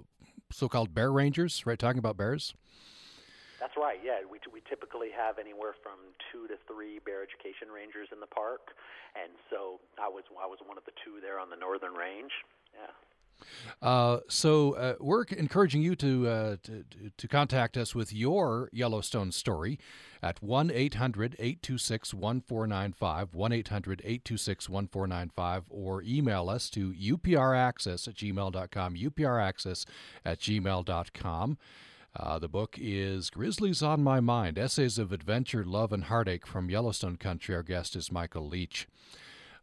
[0.51, 1.65] so-called bear rangers.
[1.65, 2.53] Right, talking about bears.
[3.77, 4.01] Right.
[4.03, 5.99] Yeah, we we typically have anywhere from
[6.33, 8.73] two to three bear education rangers in the park,
[9.13, 12.33] and so I was I was one of the two there on the northern range.
[12.73, 12.89] Yeah.
[13.81, 16.83] Uh, so uh, we're encouraging you to, uh, to,
[17.15, 19.77] to contact us with your Yellowstone story
[20.23, 29.85] at 1-800-826-1495, 1-800-826-1495, or email us to upraccess at gmail.com, upraccess
[30.25, 31.59] at gmail.com.
[32.19, 36.67] Uh, the book is Grizzlies on My Mind Essays of Adventure, Love, and Heartache from
[36.67, 37.53] Yellowstone Country.
[37.53, 38.87] Our guest is Michael Leach.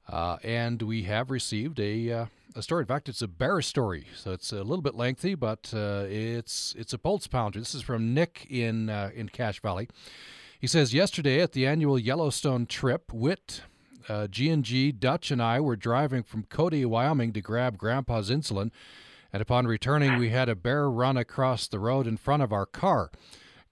[0.08, 2.82] Uh, and we have received a, uh, a story.
[2.82, 6.76] In fact, it's a bear story, so it's a little bit lengthy, but uh, it's
[6.78, 7.58] it's a pulse pounder.
[7.58, 9.88] This is from Nick in uh, in Cache Valley.
[10.60, 13.62] He says yesterday at the annual Yellowstone trip, Wit.
[14.06, 18.70] Uh, G&G, Dutch, and I were driving from Cody, Wyoming to grab Grandpa's insulin
[19.34, 22.66] and upon returning, we had a bear run across the road in front of our
[22.66, 23.10] car.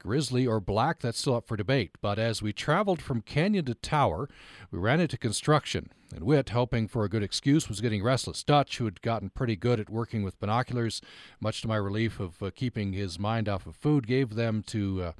[0.00, 1.92] Grizzly or black, that's still up for debate.
[2.00, 4.28] But as we traveled from canyon to tower,
[4.72, 8.42] we ran into construction, and Wit, hoping for a good excuse, was getting restless.
[8.42, 11.00] Dutch, who had gotten pretty good at working with binoculars,
[11.40, 15.02] much to my relief of uh, keeping his mind off of food, gave them to.
[15.02, 15.12] Uh,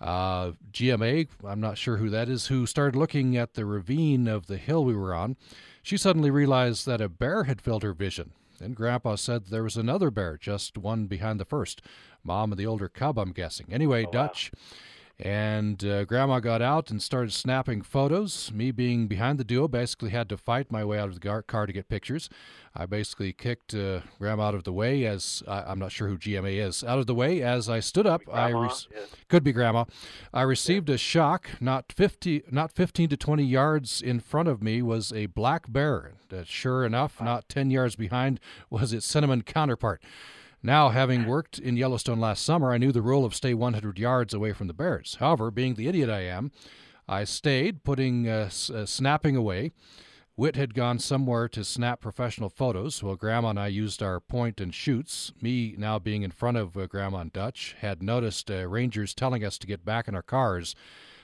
[0.00, 4.48] uh, GMA, I'm not sure who that is, who started looking at the ravine of
[4.48, 5.36] the hill we were on.
[5.82, 9.76] She suddenly realized that a bear had filled her vision and Grandpa said there was
[9.76, 11.82] another bear, just one behind the first.
[12.22, 13.66] Mom and the older cub, I'm guessing.
[13.70, 14.50] Anyway, oh, Dutch.
[14.52, 14.60] Wow.
[15.18, 18.50] And uh, Grandma got out and started snapping photos.
[18.52, 21.66] Me being behind the duo, basically had to fight my way out of the car
[21.66, 22.28] to get pictures.
[22.74, 26.18] I basically kicked uh, Grandma out of the way as I, am not sure who
[26.18, 26.82] GMA is.
[26.82, 28.22] Out of the way as I stood up.
[28.32, 28.88] I yes.
[29.28, 29.84] could be Grandma.
[30.32, 30.96] I received yeah.
[30.96, 31.48] a shock.
[31.60, 36.14] Not 50, not 15 to 20 yards in front of me was a black bear.
[36.30, 37.26] That sure enough, wow.
[37.26, 40.02] not 10 yards behind was its cinnamon counterpart.
[40.66, 44.32] Now, having worked in Yellowstone last summer, I knew the rule of stay 100 yards
[44.32, 45.18] away from the bears.
[45.20, 46.52] However, being the idiot I am,
[47.06, 49.72] I stayed, putting uh, s- uh, snapping away.
[50.36, 54.58] Whit had gone somewhere to snap professional photos while Grandma and I used our point
[54.58, 55.34] and shoots.
[55.38, 59.44] Me, now being in front of uh, Grandma and Dutch, had noticed uh, rangers telling
[59.44, 60.74] us to get back in our cars.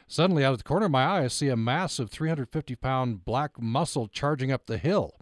[0.07, 3.59] Suddenly, out of the corner of my eye, I see a massive 350 pound black
[3.59, 5.15] muscle charging up the hill.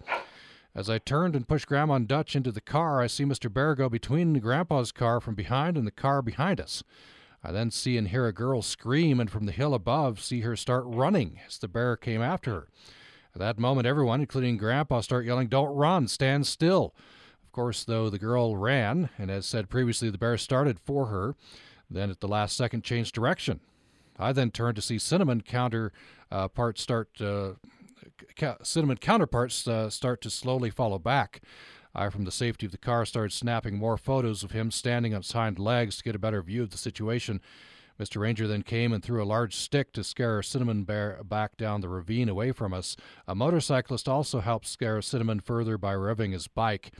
[0.79, 3.53] As I turned and pushed Grandma and Dutch into the car, I see Mr.
[3.53, 6.85] Bear go between Grandpa's car from behind and the car behind us.
[7.43, 10.55] I then see and hear a girl scream, and from the hill above, see her
[10.55, 12.67] start running as the bear came after her.
[13.35, 16.95] At that moment, everyone, including Grandpa, start yelling, Don't run, stand still.
[17.43, 21.35] Of course, though, the girl ran, and as said previously, the bear started for her,
[21.89, 23.59] then at the last second changed direction.
[24.17, 25.91] I then turned to see Cinnamon counter
[26.31, 27.55] uh, parts start uh,
[28.63, 31.41] cinnamon counterparts uh, start to slowly follow back.
[31.95, 35.21] I, from the safety of the car, started snapping more photos of him standing on
[35.21, 37.41] his hind legs to get a better view of the situation.
[37.99, 38.21] Mr.
[38.21, 41.89] Ranger then came and threw a large stick to scare Cinnamon Bear back down the
[41.89, 42.95] ravine away from us.
[43.27, 46.93] A motorcyclist also helped scare Cinnamon further by revving his bike.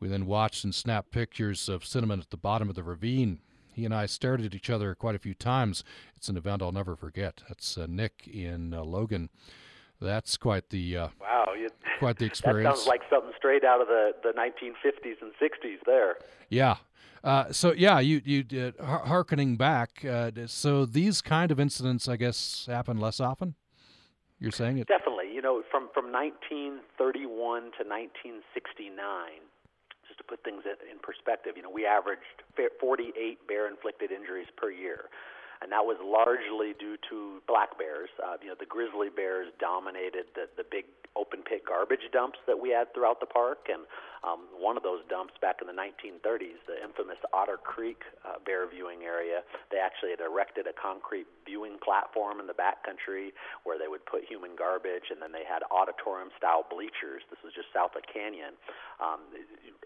[0.00, 3.40] We then watched and snapped pictures of Cinnamon at the bottom of the ravine.
[3.74, 5.84] He and I stared at each other quite a few times.
[6.16, 7.42] It's an event I'll never forget.
[7.46, 9.28] That's uh, Nick in uh, Logan.
[10.00, 12.68] That's quite the uh, wow, you, quite the experience.
[12.68, 16.16] that sounds like something straight out of the, the 1950s and 60s there.
[16.50, 16.76] Yeah.
[17.24, 20.04] Uh, so yeah, you you did harkening back.
[20.04, 23.54] Uh, so these kind of incidents, I guess, happen less often.
[24.38, 25.32] You're saying it definitely.
[25.34, 26.86] You know, from from 1931
[27.80, 28.92] to 1969,
[30.06, 35.08] just to put things in perspective, you know, we averaged 48 bear-inflicted injuries per year
[35.62, 38.10] and that was largely due to black bears.
[38.20, 40.84] Uh, you know, the grizzly bears dominated the the big
[41.16, 43.88] open pit garbage dumps that we had throughout the park, and
[44.26, 48.66] um, one of those dumps back in the 1930s, the infamous Otter Creek uh, bear
[48.66, 53.30] viewing area, they actually had erected a concrete viewing platform in the backcountry
[53.62, 57.22] where they would put human garbage, and then they had auditorium-style bleachers.
[57.30, 58.58] This was just south of Canyon,
[58.98, 59.30] um,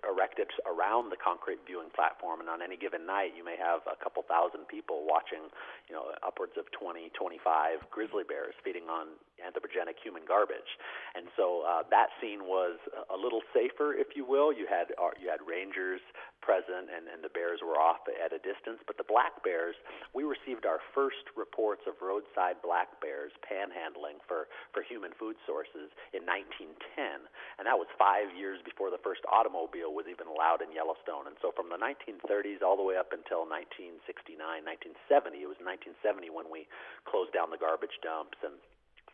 [0.09, 3.98] erected around the concrete viewing platform, and on any given night, you may have a
[4.00, 5.52] couple thousand people watching,
[5.90, 10.79] you know, upwards of 20, 25 grizzly bears feeding on anthropogenic human garbage.
[11.16, 12.79] And so uh, that scene was
[13.11, 14.53] a little safer, if you will.
[14.53, 16.01] You had uh, you had rangers
[16.40, 18.81] present, and, and the bears were off at a distance.
[18.87, 19.77] But the black bears,
[20.14, 25.90] we received our first reports of roadside black bears panhandling for for human food sources
[26.14, 27.27] in 1910,
[27.59, 31.27] and that was five years before the first automobile was even allowed in Yellowstone.
[31.27, 36.30] And so from the 1930s all the way up until 1969, 1970, it was 1970
[36.30, 36.70] when we
[37.10, 38.54] closed down the garbage dumps and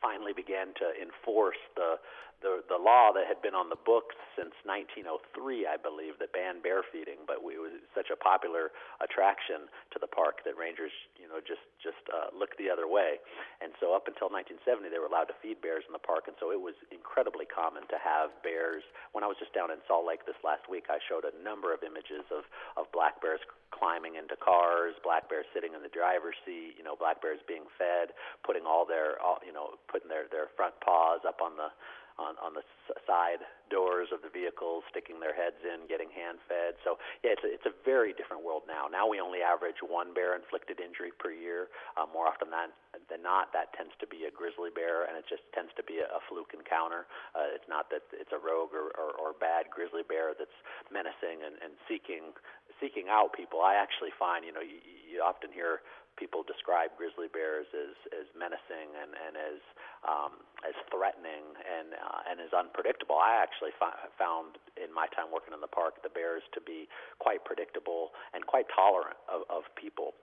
[0.06, 1.98] finally began to enforce the
[2.44, 6.60] the the law that had been on the books since 1903, I believe, that banned
[6.60, 7.24] bear feeding.
[7.24, 11.40] But we, it was such a popular attraction to the park that rangers, you know,
[11.40, 13.18] just just uh, looked the other way.
[13.64, 16.36] And so up until 1970, they were allowed to feed bears in the park, and
[16.36, 18.84] so it was incredibly common to have bears.
[19.16, 21.72] When I was just down in Salt Lake this last week, I showed a number
[21.72, 22.44] of images of
[22.76, 23.40] of black bears
[23.74, 27.66] climbing into cars, black bears sitting in the driver's seat, you know, black bears being
[27.76, 28.14] fed,
[28.44, 31.72] putting all their, all, you know, putting their their front paws up on the
[32.16, 32.64] on, on the
[33.04, 36.72] side doors of the vehicles, sticking their heads in, getting hand fed.
[36.80, 38.88] So yeah, it's a, it's a very different world now.
[38.88, 41.68] Now we only average one bear inflicted injury per year.
[41.92, 42.72] Uh, more often than
[43.12, 46.00] than not, that tends to be a grizzly bear, and it just tends to be
[46.00, 47.04] a, a fluke encounter.
[47.36, 50.56] Uh, it's not that it's a rogue or, or, or bad grizzly bear that's
[50.88, 52.32] menacing and, and seeking
[52.80, 53.60] seeking out people.
[53.60, 55.80] I actually find, you know, you, you often hear
[56.16, 59.60] people describe grizzly bears as as menacing and and as
[60.04, 60.32] um,
[60.64, 63.16] as threatening and uh, and as unpredictable.
[63.16, 66.88] I actually fi- found in my time working in the park the bears to be
[67.20, 70.16] quite predictable and quite tolerant of, of people.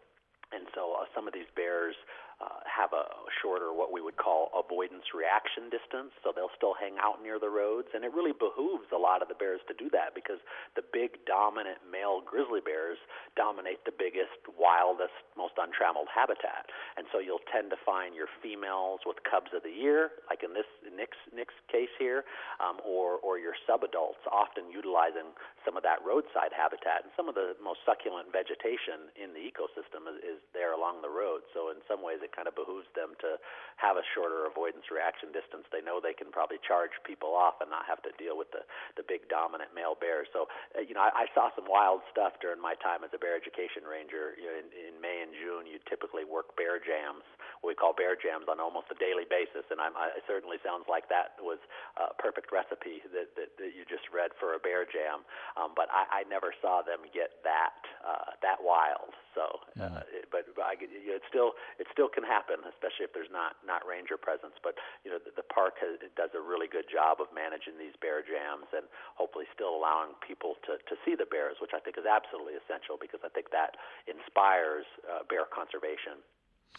[0.54, 1.98] And so uh, some of these bears
[2.44, 3.08] uh, have a
[3.40, 7.48] shorter, what we would call avoidance reaction distance, so they'll still hang out near the
[7.48, 7.88] roads.
[7.96, 10.44] And it really behooves a lot of the bears to do that because
[10.76, 13.00] the big dominant male grizzly bears
[13.40, 16.68] dominate the biggest, wildest, most untrammeled habitat.
[17.00, 20.52] And so you'll tend to find your females with cubs of the year, like in
[20.52, 22.28] this Nick's, Nick's case here,
[22.60, 25.32] um, or, or your subadults, often utilizing
[25.64, 27.08] some of that roadside habitat.
[27.08, 31.14] And some of the most succulent vegetation in the ecosystem is, is there along the
[31.14, 31.46] road.
[31.54, 33.38] So in some ways, it kind of behooves them to
[33.78, 35.66] have a shorter avoidance reaction distance.
[35.70, 38.66] They know they can probably charge people off and not have to deal with the
[38.98, 40.28] the big dominant male bears.
[40.34, 43.22] So, uh, you know, I, I saw some wild stuff during my time as a
[43.22, 44.34] bear education ranger.
[44.36, 47.26] You know, in, in May and June, you typically work bear jams,
[47.62, 50.58] what we call bear jams, on almost a daily basis, and I'm, I, it certainly
[50.66, 51.62] sounds like that was
[51.98, 55.22] a perfect recipe that, that, that you just read for a bear jam.
[55.56, 59.14] Um, but I, I never saw them get that uh, that wild.
[59.34, 63.04] So, uh, it, but, but I, you know, it still it still can happen, especially
[63.04, 64.56] if there's not not ranger presence.
[64.64, 67.92] But you know, the, the park has, does a really good job of managing these
[68.00, 68.88] bear jams and
[69.20, 72.96] hopefully still allowing people to to see the bears, which I think is absolutely essential
[72.96, 73.76] because I think that
[74.08, 76.24] inspires uh, bear conservation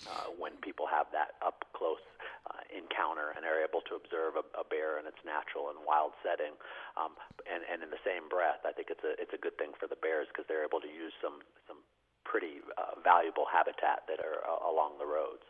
[0.09, 2.03] uh, when people have that up close
[2.49, 6.17] uh, encounter and are able to observe a, a bear in its natural and wild
[6.25, 6.57] setting.
[6.97, 9.77] Um, and, and in the same breath, I think it's a it's a good thing
[9.77, 11.85] for the bears because they're able to use some some
[12.25, 15.43] pretty uh, valuable habitat that are uh, along the roads.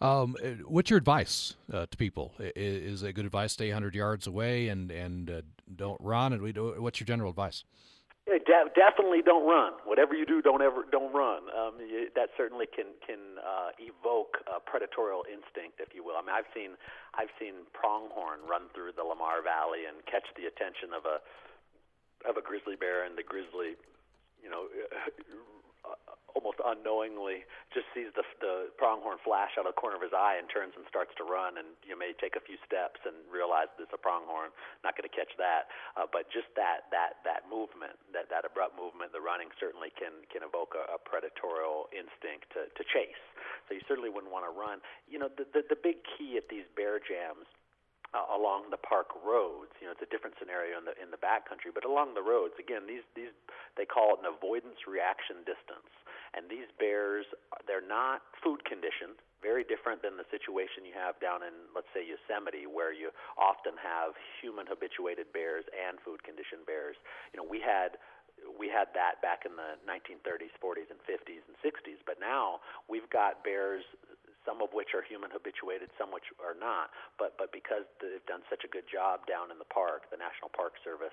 [0.00, 2.32] Um, uh, what's your advice uh, to people?
[2.38, 5.42] Is, is it good advice stay 100 yards away and and uh,
[5.74, 6.32] don't run?
[6.32, 7.64] And we do, what's your general advice?
[8.28, 9.72] Yeah, de- definitely don't run.
[9.88, 11.48] Whatever you do, don't ever don't run.
[11.48, 16.14] Um, you, that certainly can can uh, evoke a predatorial instinct, if you will.
[16.14, 16.76] I mean, I've seen
[17.16, 21.18] I've seen pronghorn run through the Lamar Valley and catch the attention of a
[22.28, 23.80] of a grizzly bear, and the grizzly,
[24.42, 24.66] you know,
[26.38, 27.42] almost unknowingly
[27.74, 30.70] just sees the the pronghorn flash out of the corner of his eye and turns
[30.78, 33.98] and starts to run and you may take a few steps and realize it's a
[33.98, 34.54] pronghorn.
[34.86, 35.66] Not going to catch that.
[35.98, 40.22] Uh, but just that that that movement that that abrupt movement the running certainly can
[40.30, 43.24] can evoke a, a predatorial instinct to to chase.
[43.66, 44.78] So you certainly wouldn't want to run.
[45.10, 47.50] You know the, the the big key at these bear jams
[48.14, 49.72] uh, along the park roads.
[49.80, 52.56] You know, it's a different scenario in the in the backcountry, but along the roads,
[52.56, 53.32] again, these these
[53.76, 55.92] they call it an avoidance reaction distance.
[56.36, 57.24] And these bears,
[57.64, 62.04] they're not food conditioned, very different than the situation you have down in, let's say,
[62.04, 63.08] Yosemite, where you
[63.40, 64.12] often have
[64.44, 67.00] human habituated bears and food conditioned bears.
[67.32, 67.96] You know, we had
[68.58, 73.08] we had that back in the 1930s, 40s, and 50s and 60s, but now we've
[73.10, 73.82] got bears
[74.48, 76.88] some of which are human habituated, some which are not.
[77.20, 80.48] But but because they've done such a good job down in the park, the National
[80.48, 81.12] Park Service,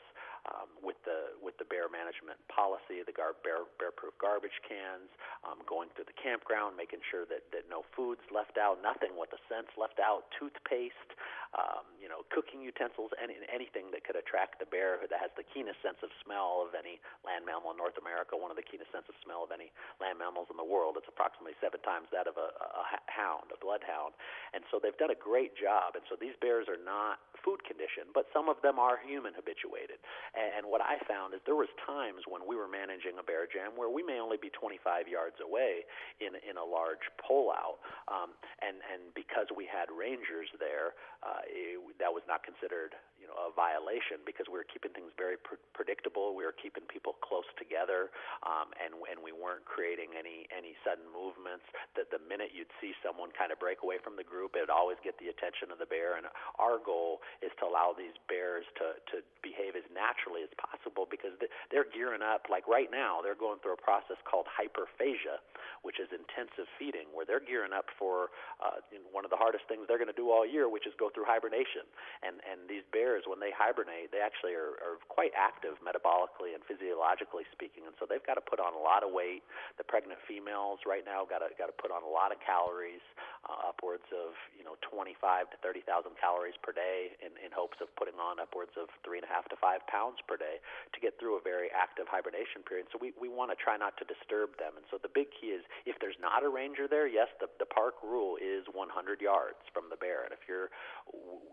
[0.51, 5.09] um, with the with the bear management policy, the gar- bear bear-proof garbage cans,
[5.41, 9.33] um, going through the campground, making sure that that no food's left out, nothing with
[9.33, 11.11] a sense left out, toothpaste,
[11.57, 15.45] um, you know, cooking utensils, any anything that could attract the bear that has the
[15.49, 18.91] keenest sense of smell of any land mammal in North America, one of the keenest
[18.93, 20.99] sense of smell of any land mammals in the world.
[20.99, 24.13] It's approximately seven times that of a, a hound, a bloodhound.
[24.53, 25.95] And so they've done a great job.
[25.97, 30.01] And so these bears are not food conditioned, but some of them are human habituated.
[30.35, 33.77] And, what I found is there was times when we were managing a bear jam
[33.79, 35.87] where we may only be 25 yards away
[36.19, 37.79] in in a large pullout,
[38.11, 43.29] um, and and because we had rangers there, uh, it, that was not considered you
[43.29, 46.35] know a violation because we were keeping things very pr- predictable.
[46.35, 48.11] We were keeping people close together,
[48.43, 51.63] um, and and we weren't creating any any sudden movements.
[51.95, 54.73] That the minute you'd see someone kind of break away from the group, it would
[54.73, 56.19] always get the attention of the bear.
[56.19, 56.27] And
[56.59, 61.35] our goal is to allow these bears to to behave as naturally as possible because
[61.69, 62.47] they're gearing up.
[62.49, 65.41] Like right now, they're going through a process called hyperphagia,
[65.83, 68.31] which is intensive feeding, where they're gearing up for
[68.63, 68.79] uh,
[69.11, 71.27] one of the hardest things they're going to do all year, which is go through
[71.27, 71.85] hibernation.
[72.23, 76.61] And and these bears, when they hibernate, they actually are, are quite active metabolically and
[76.63, 79.43] physiologically speaking, and so they've got to put on a lot of weight.
[79.75, 83.03] The pregnant females right now got to got to put on a lot of calories,
[83.49, 85.15] uh, upwards of you know 25
[85.51, 89.17] to 30 thousand calories per day, in in hopes of putting on upwards of three
[89.17, 90.61] and a half to five pounds per day
[90.93, 92.85] to get through a very active hibernation period.
[92.93, 94.77] So we we want to try not to disturb them.
[94.77, 97.65] And so the big key is if there's not a ranger there, yes, the the
[97.65, 98.85] park rule is 100
[99.21, 100.69] yards from the bear, and if you're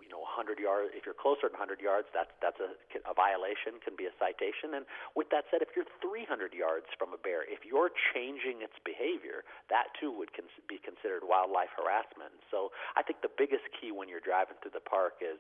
[0.03, 2.77] you know 100 yards, if you're closer than 100 yards, that's that's a,
[3.09, 4.77] a violation, can be a citation.
[4.77, 4.85] And
[5.15, 9.47] with that said, if you're 300 yards from a bear, if you're changing its behavior,
[9.71, 12.35] that too would cons- be considered wildlife harassment.
[12.51, 15.39] So I think the biggest key when you're driving through the park is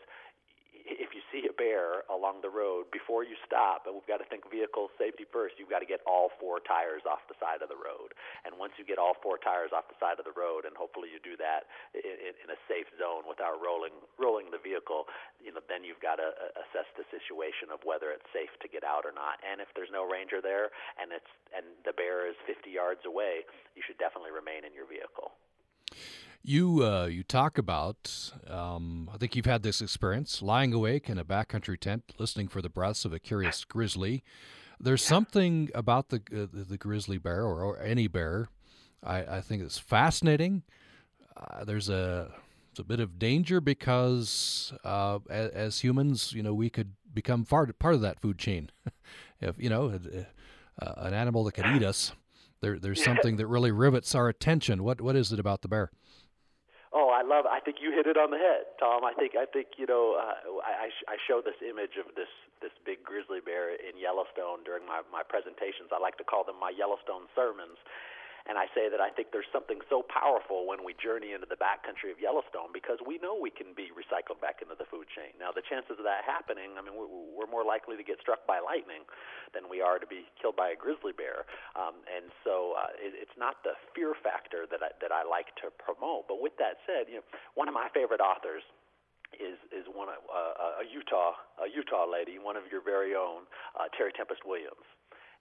[0.86, 4.28] if you see a bear along the road, before you stop, and we've got to
[4.28, 7.70] think vehicle safety first, you've got to get all four tires off the side of
[7.70, 8.14] the road.
[8.42, 11.08] And once you get all four tires off the side of the road, and hopefully
[11.10, 15.06] you do that in, in a safe zone without rolling rolling the vehicle,
[15.38, 18.68] you know, then you've got to uh, assess the situation of whether it's safe to
[18.68, 19.38] get out or not.
[19.42, 23.46] And if there's no ranger there, and it's and the bear is 50 yards away,
[23.78, 25.34] you should definitely remain in your vehicle.
[26.44, 31.18] You uh, you talk about um, I think you've had this experience lying awake in
[31.18, 34.24] a backcountry tent listening for the breaths of a curious grizzly.
[34.80, 38.48] There's something about the uh, the grizzly bear or, or any bear
[39.04, 40.62] I, I think it's fascinating.
[41.36, 42.30] Uh, there's a
[42.70, 47.44] it's a bit of danger because uh, as, as, humans, you know, we could become
[47.44, 48.70] part part of that food chain.
[49.40, 49.98] if you know,
[50.80, 52.12] uh, an animal that could eat us,
[52.60, 54.84] there there's something that really rivets our attention.
[54.84, 55.90] What what is it about the bear?
[57.22, 57.46] I, I love.
[57.46, 59.04] I think you hit it on the head, Tom.
[59.04, 60.18] I think I think you know.
[60.18, 64.86] Uh, I, I show this image of this this big grizzly bear in Yellowstone during
[64.86, 65.94] my my presentations.
[65.94, 67.78] I like to call them my Yellowstone sermons,
[68.48, 71.58] and I say that I think there's something so powerful when we journey into the
[71.58, 75.30] backcountry of Yellowstone because we know we can be recycled back into the food chain.
[75.38, 78.58] Now, the chances of that happening, I mean, we're more likely to get struck by
[78.58, 79.06] lightning
[79.54, 81.46] than we are to be killed by a grizzly bear.
[81.78, 85.54] Um, and so uh, it, it's not the fear factor that I, that I like
[85.62, 86.26] to promote.
[86.26, 88.66] But with that said, you know, one of my favorite authors
[89.32, 93.48] is is one of uh, a Utah a Utah lady, one of your very own,
[93.78, 94.84] uh, Terry Tempest Williams.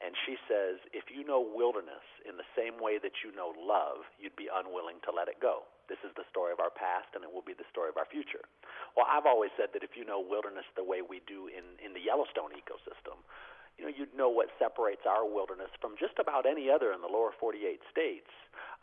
[0.01, 4.01] And she says, if you know wilderness in the same way that you know love,
[4.17, 5.69] you'd be unwilling to let it go.
[5.85, 8.09] This is the story of our past, and it will be the story of our
[8.09, 8.41] future.
[8.97, 11.93] Well, I've always said that if you know wilderness the way we do in, in
[11.93, 13.21] the Yellowstone ecosystem,
[13.81, 17.09] you know, you'd know what separates our wilderness from just about any other in the
[17.09, 18.29] lower 48 states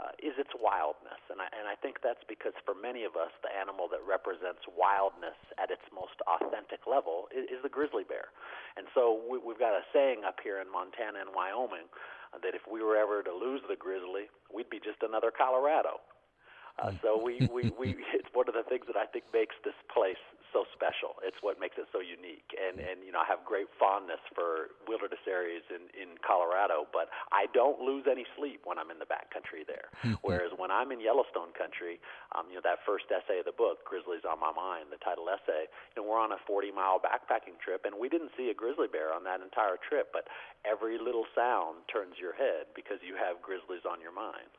[0.02, 1.22] uh, is its wildness.
[1.30, 4.66] And I, and I think that's because for many of us, the animal that represents
[4.66, 8.34] wildness at its most authentic level is, is the grizzly bear.
[8.74, 11.86] And so we, we've got a saying up here in Montana and Wyoming
[12.34, 16.02] uh, that if we were ever to lose the grizzly, we'd be just another Colorado.
[16.82, 19.78] Uh, so we, we, we, it's one of the things that I think makes this
[19.94, 20.18] place
[20.52, 21.20] so special.
[21.24, 22.46] It's what makes it so unique.
[22.56, 27.12] And and you know, I have great fondness for wilderness areas in in Colorado, but
[27.32, 29.88] I don't lose any sleep when I'm in the backcountry there.
[30.26, 32.00] Whereas when I'm in Yellowstone country,
[32.36, 35.28] um, you know, that first essay of the book, Grizzlies on My Mind, the title
[35.28, 38.56] essay, you know, we're on a 40 mile backpacking trip, and we didn't see a
[38.56, 40.28] grizzly bear on that entire trip, but
[40.64, 44.50] every little sound turns your head because you have grizzlies on your mind.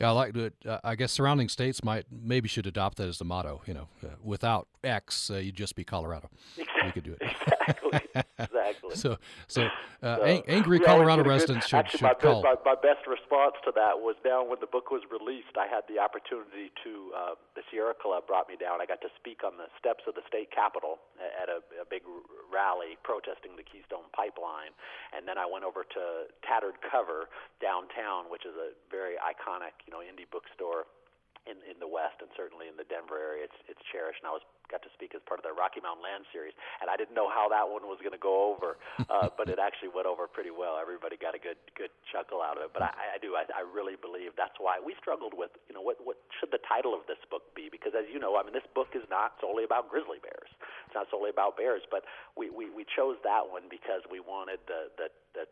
[0.00, 0.54] Yeah, I like it.
[0.66, 3.62] Uh, I guess surrounding states might maybe should adopt that as the motto.
[3.66, 6.28] You know, uh, without X, uh, you'd just be Colorado.
[6.56, 6.82] Exactly.
[6.84, 7.22] We could do it.
[7.22, 8.00] exactly.
[8.36, 8.96] Exactly.
[8.96, 9.16] so,
[9.48, 9.68] so,
[10.02, 12.42] uh, so angry yeah, Colorado residents should, actually, should my, call.
[12.42, 15.56] My, my best response to that was down when the book was released.
[15.56, 18.80] I had the opportunity to uh, the Sierra Club brought me down.
[18.80, 22.04] I got to speak on the steps of the state capitol at a, a big
[22.52, 24.76] rally protesting the Keystone Pipeline,
[25.16, 26.02] and then I went over to
[26.44, 29.45] Tattered Cover downtown, which is a very iconic,
[29.86, 30.90] you know, indie bookstore
[31.46, 33.46] in in the West and certainly in the Denver area.
[33.46, 36.02] It's it's cherished, and I was got to speak as part of the Rocky Mountain
[36.02, 36.50] Land Series,
[36.82, 39.62] and I didn't know how that one was going to go over, uh, but it
[39.62, 40.74] actually went over pretty well.
[40.74, 42.70] Everybody got a good good chuckle out of it.
[42.74, 45.82] But I, I do I, I really believe that's why we struggled with you know
[45.82, 47.70] what what should the title of this book be?
[47.70, 50.50] Because as you know, I mean this book is not solely about grizzly bears.
[50.90, 52.02] It's not solely about bears, but
[52.34, 55.44] we we, we chose that one because we wanted the the the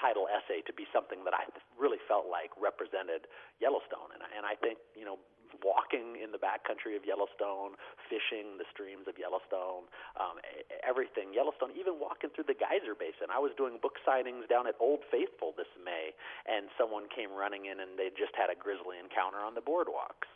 [0.00, 1.46] title essay to be something that I
[1.78, 3.26] really felt like represented
[3.60, 4.14] Yellowstone.
[4.14, 5.18] And, and I think, you know,
[5.62, 7.78] walking in the backcountry of Yellowstone,
[8.10, 9.86] fishing the streams of Yellowstone,
[10.18, 10.42] um,
[10.82, 13.30] everything Yellowstone, even walking through the geyser basin.
[13.30, 16.10] I was doing book signings down at Old Faithful this May,
[16.50, 20.26] and someone came running in and they just had a grizzly encounter on the boardwalks.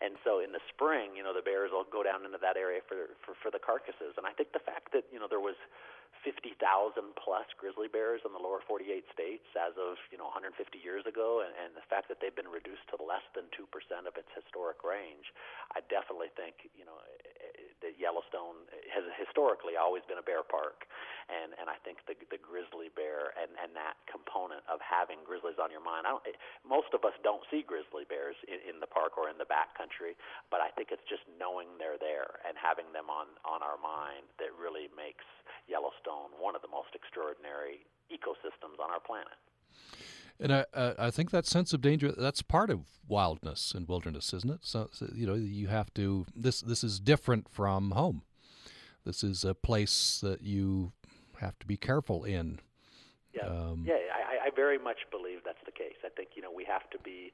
[0.00, 2.84] And so in the spring, you know, the bears will go down into that area
[2.84, 4.16] for, for for the carcasses.
[4.20, 5.56] And I think the fact that you know there was
[6.24, 6.58] 50,000
[7.14, 11.44] plus grizzly bears in the lower 48 states as of you know 150 years ago,
[11.44, 14.28] and, and the fact that they've been reduced to less than two percent of its
[14.34, 15.30] historic range,
[15.72, 16.98] I definitely think you know
[17.86, 20.90] that Yellowstone has historically always been a bear park,
[21.30, 25.62] and and I think the the grizzly bear and and that component of having grizzlies
[25.62, 26.10] on your mind.
[26.10, 26.26] I don't,
[26.66, 30.18] most of us don't see grizzly bears in, in the park or in the backcountry,
[30.50, 34.26] but I think it's just knowing they're there and having them on on our mind
[34.42, 35.24] that really makes
[35.70, 39.38] Yellowstone one of the most extraordinary ecosystems on our planet.
[40.38, 44.50] And I, I think that sense of danger that's part of wildness and wilderness, isn't
[44.50, 44.60] it?
[44.62, 48.22] So, so, you know you have to this this is different from home.
[49.04, 50.92] This is a place that you
[51.40, 52.60] have to be careful in.
[53.32, 53.94] Yeah, um, yeah.
[53.94, 55.96] I, I very much believe that's the case.
[56.04, 57.32] I think you know we have to be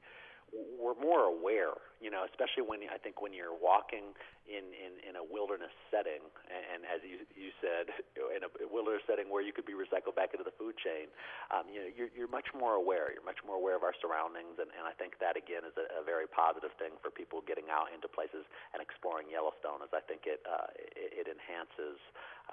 [0.53, 4.13] we're more aware, you know, especially when I think when you're walking
[4.45, 7.89] in in, in a wilderness setting, and, and as you you said,
[8.37, 11.09] in a wilderness setting where you could be recycled back into the food chain,
[11.49, 13.09] um, you know, you're you're much more aware.
[13.09, 15.85] You're much more aware of our surroundings, and, and I think that again is a,
[15.97, 18.45] a very positive thing for people getting out into places
[18.75, 19.81] and exploring Yellowstone.
[19.81, 21.97] As I think it uh, it, it enhances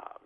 [0.01, 0.23] um,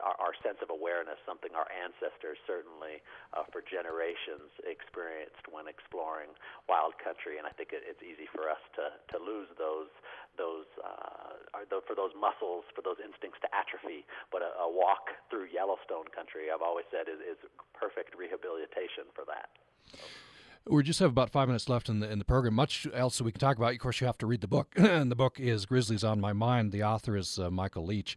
[0.00, 3.04] our, our sense of awareness, something our ancestors certainly
[3.36, 6.32] uh, for generations experienced when exploring
[6.66, 9.92] wild country, and I think it, it's easy for us to, to lose those
[10.38, 14.06] those uh, for those muscles, for those instincts to atrophy.
[14.32, 17.38] But a, a walk through Yellowstone country, I've always said, is, is
[17.74, 19.50] perfect rehabilitation for that.
[20.68, 22.54] We just have about five minutes left in the in the program.
[22.54, 23.72] Much else that we can talk about.
[23.72, 26.32] Of course, you have to read the book, and the book is "Grizzlies on My
[26.32, 28.16] Mind." The author is uh, Michael Leach.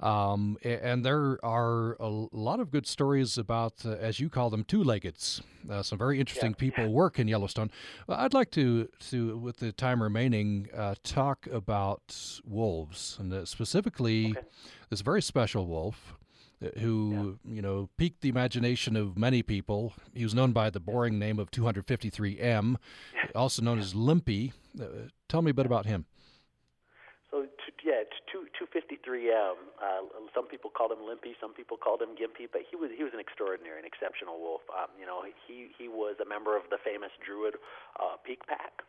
[0.00, 4.64] Um, and there are a lot of good stories about, uh, as you call them,
[4.64, 5.40] two-leggeds.
[5.70, 6.56] Uh, some very interesting yeah.
[6.56, 7.70] people work in Yellowstone.
[8.08, 14.30] I'd like to, to with the time remaining, uh, talk about wolves and uh, specifically
[14.36, 14.46] okay.
[14.90, 16.16] this very special wolf
[16.62, 17.54] uh, who yeah.
[17.54, 19.92] you know piqued the imagination of many people.
[20.12, 22.76] He was known by the boring name of 253M,
[23.34, 24.52] also known as Limpy.
[24.78, 26.06] Uh, tell me a bit about him.
[27.30, 27.46] So
[27.84, 28.02] yeah,
[28.34, 29.70] two fifty three M.
[29.78, 33.06] Uh, some people called him Limpy, some people called him Gimpy, but he was he
[33.06, 34.66] was an extraordinary, an exceptional wolf.
[34.74, 37.54] Um, you know, he he was a member of the famous Druid
[38.00, 38.82] uh, Peak Pack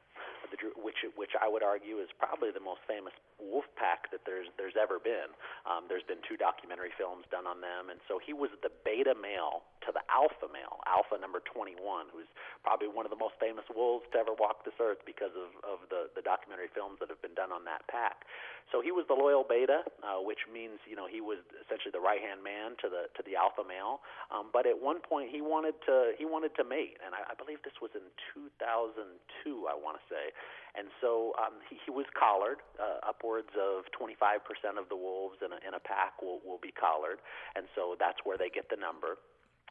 [0.51, 4.47] the which which I would argue is probably the most famous wolf pack that there's
[4.57, 5.33] there's ever been.
[5.65, 9.13] Um, there's been two documentary films done on them, and so he was the beta
[9.17, 12.29] male to the alpha male, alpha number 21, who's
[12.65, 15.83] probably one of the most famous wolves to ever walk this earth because of of
[15.89, 18.25] the the documentary films that have been done on that pack.
[18.71, 21.99] So he was the loyal beta, uh, which means you know he was essentially the
[21.99, 23.99] right hand man to the to the alpha male.
[24.31, 27.35] Um, but at one point he wanted to he wanted to mate, and I, I
[27.35, 30.31] believe this was in 2002, I want to say.
[30.75, 32.59] And so um, he, he was collared.
[32.75, 34.43] Uh, upwards of 25%
[34.75, 37.23] of the wolves in a, in a pack will, will be collared,
[37.55, 39.15] and so that's where they get the number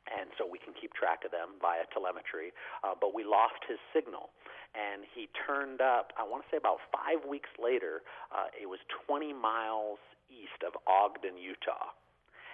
[0.08, 2.52] and so we can keep track of them via telemetry.
[2.84, 4.30] Uh, but we lost his signal,
[4.76, 6.12] and he turned up.
[6.20, 8.04] I want to say about five weeks later.
[8.28, 9.98] Uh, it was 20 miles
[10.28, 11.96] east of Ogden, Utah,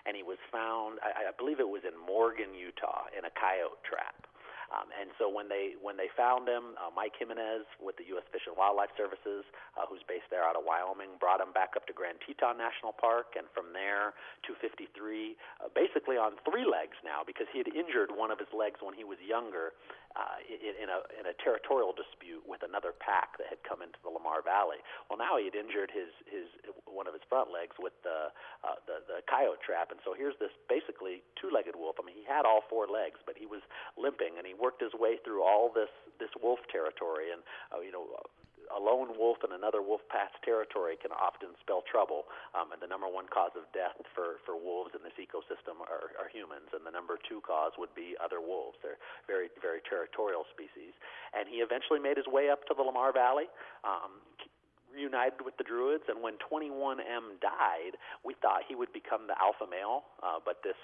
[0.07, 1.03] and he was found.
[1.03, 4.30] I, I believe it was in Morgan, Utah, in a coyote trap.
[4.71, 8.27] Um, and so when they when they found him, uh, Mike Jimenez with the U.S.
[8.31, 9.43] Fish and Wildlife Services,
[9.75, 12.95] uh, who's based there out of Wyoming, brought him back up to Grand Teton National
[12.95, 14.15] Park, and from there,
[14.47, 14.87] 253,
[15.59, 18.95] uh, basically on three legs now because he had injured one of his legs when
[18.95, 19.75] he was younger
[20.19, 23.99] uh, in, in a in a territorial dispute with another pack that had come into
[24.03, 24.83] the Lamar Valley.
[25.07, 26.51] Well, now he had injured his his
[26.83, 28.35] one of his front legs with the
[28.67, 32.03] uh, the the coyote trap, and so here's this basically two-legged wolf.
[32.03, 33.63] I mean, he had all four legs, but he was
[33.95, 37.95] limping, and he worked his way through all this this wolf territory, and uh, you
[37.95, 38.11] know
[38.71, 42.31] a lone wolf in another wolf pack's territory can often spell trouble.
[42.55, 46.15] Um, and the number one cause of death for, for wolves in this ecosystem are,
[46.19, 48.79] are humans, and the number two cause would be other wolves.
[48.83, 50.95] They're very, very territorial species.
[51.35, 53.51] And he eventually made his way up to the Lamar Valley.
[53.83, 54.23] Um,
[54.91, 57.95] reunited with the Druids, and when 21M died,
[58.27, 60.79] we thought he would become the alpha male, uh, but this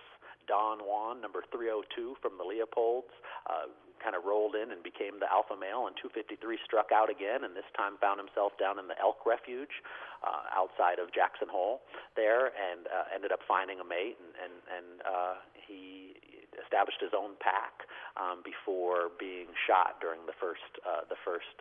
[0.47, 3.12] Don Juan, number 302 from the Leopolds,
[3.51, 3.70] uh,
[4.03, 7.57] kind of rolled in and became the alpha male, and 253 struck out again, and
[7.57, 9.82] this time found himself down in the elk refuge
[10.22, 11.82] uh, outside of Jackson Hole
[12.14, 16.14] there, and uh, ended up finding a mate, and and, and uh, he
[16.62, 17.84] established his own pack
[18.16, 21.57] um, before being shot during the first uh, the first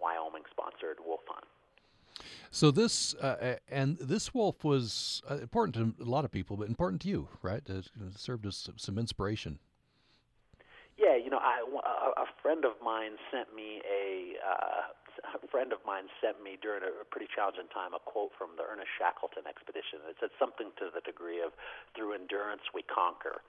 [0.00, 1.46] Wyoming-sponsored wolf hunt.
[2.50, 6.68] So this uh, and this wolf was uh, important to a lot of people, but
[6.68, 7.62] important to you, right?
[7.68, 9.58] It served as some inspiration.
[10.96, 11.58] Yeah, you know, I,
[12.16, 14.82] a friend of mine sent me a uh,
[15.32, 18.64] a friend of mine sent me during a pretty challenging time a quote from the
[18.66, 20.04] Ernest Shackleton expedition.
[20.08, 21.56] It said something to the degree of
[21.96, 23.40] "Through endurance we conquer."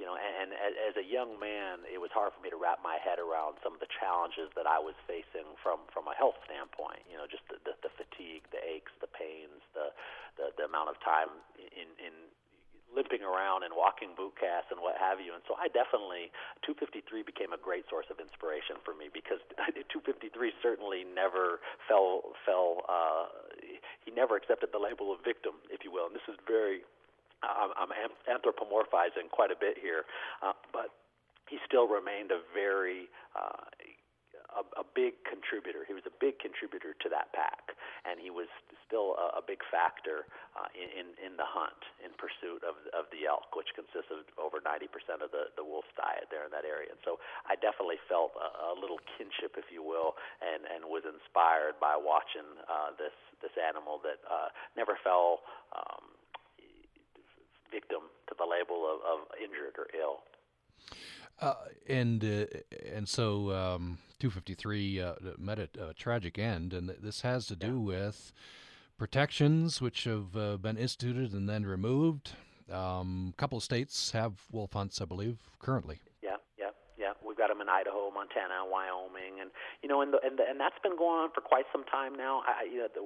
[0.00, 2.80] You know, and, and as a young man, it was hard for me to wrap
[2.80, 6.40] my head around some of the challenges that I was facing from from a health
[6.48, 7.04] standpoint.
[7.08, 9.92] You know, just the, the, the fatigue, the aches, the pains, the,
[10.40, 11.28] the the amount of time
[11.58, 12.14] in in
[12.92, 15.32] limping around and walking boot casts and what have you.
[15.32, 16.30] And so I definitely
[16.64, 19.40] 253 became a great source of inspiration for me because
[19.92, 20.28] 253
[20.60, 23.26] certainly never fell fell uh,
[24.04, 26.06] he never accepted the label of victim, if you will.
[26.06, 26.84] And this is very
[27.42, 27.90] I'm,
[28.30, 30.06] anthropomorphizing quite a bit here,
[30.42, 30.94] uh, but
[31.50, 33.66] he still remained a very uh,
[34.56, 35.84] a, a big contributor.
[35.88, 37.74] He was a big contributor to that pack,
[38.04, 38.48] and he was
[38.84, 43.24] still a, a big factor uh, in in the hunt in pursuit of of the
[43.28, 44.88] elk, which consists of over 90%
[45.24, 46.92] of the the wolf's diet there in that area.
[46.92, 47.16] And so
[47.48, 51.96] I definitely felt a, a little kinship, if you will, and and was inspired by
[51.96, 55.44] watching uh, this this animal that uh, never fell.
[55.72, 56.12] Um,
[57.72, 60.20] victim to the label of, of injured or ill.
[61.40, 61.54] Uh,
[61.88, 62.46] and uh,
[62.92, 67.66] and so um, 253 uh, met a, a, tragic end, and this has to do
[67.66, 67.72] yeah.
[67.72, 68.32] with
[68.96, 72.32] protections which have uh, been instituted and then removed.
[72.70, 76.00] Um, a couple of states have wolf hunts, I believe, currently.
[76.22, 77.12] Yeah, yeah, yeah.
[77.26, 79.48] We've got them in Idaho, Montana, Wyoming, and
[79.80, 82.12] you know, and the, and the, and that's been going on for quite some time
[82.12, 82.44] now.
[82.44, 83.02] I, you know, the,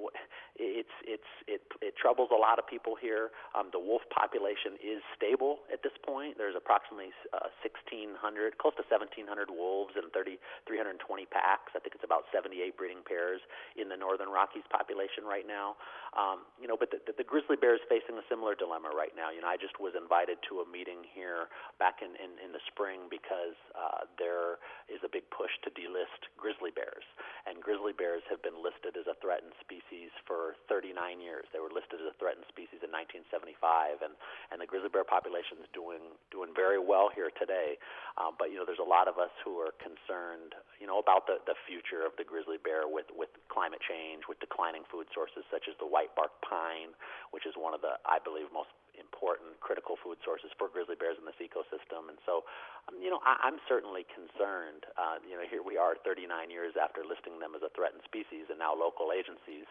[0.59, 3.31] it's it's it it troubles a lot of people here.
[3.57, 6.37] Um, the wolf population is stable at this point.
[6.37, 8.19] There's approximately uh, 1,600,
[8.61, 10.37] close to 1,700 wolves and 30,
[10.67, 10.99] 320
[11.31, 11.73] packs.
[11.73, 13.43] I think about 78 breeding pairs
[13.75, 15.75] in the northern Rockies population right now.
[16.15, 19.11] Um, you know, but the, the, the grizzly bear is facing a similar dilemma right
[19.13, 19.29] now.
[19.29, 22.63] You know, I just was invited to a meeting here back in, in, in the
[22.71, 27.05] spring because uh, there is a big push to delist grizzly bears.
[27.47, 31.47] And grizzly bears have been listed as a threatened species for 39 years.
[31.55, 34.13] They were listed as a threatened species in 1975, and,
[34.51, 37.79] and the grizzly bear population is doing, doing very well here today.
[38.19, 41.23] Um, but, you know, there's a lot of us who are concerned, you know, about
[41.29, 45.45] the, the future of the grizzly bear with, with climate change, with declining food sources
[45.49, 46.93] such as the white bark pine,
[47.31, 51.15] which is one of the, I believe, most important critical food sources for grizzly bears
[51.21, 52.09] in this ecosystem.
[52.09, 52.43] And so,
[52.89, 54.89] um, you know, I, I'm certainly concerned.
[54.97, 58.49] Uh, you know, here we are 39 years after listing them as a threatened species,
[58.49, 59.69] and now local agencies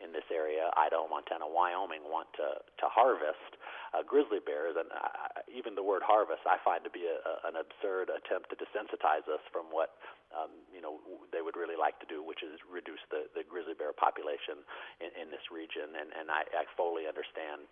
[0.00, 3.56] in this area, Idaho, Montana, Wyoming, want to to harvest
[3.92, 7.32] uh, grizzly bears, and uh, even the word harvest I find to be a, a,
[7.52, 9.96] an absurd attempt to desensitize us from what
[10.32, 10.98] um, you know
[11.30, 14.64] they would really like to do, which is reduce the the grizzly bear population
[15.04, 15.94] in, in this region.
[15.94, 17.68] And and I, I fully understand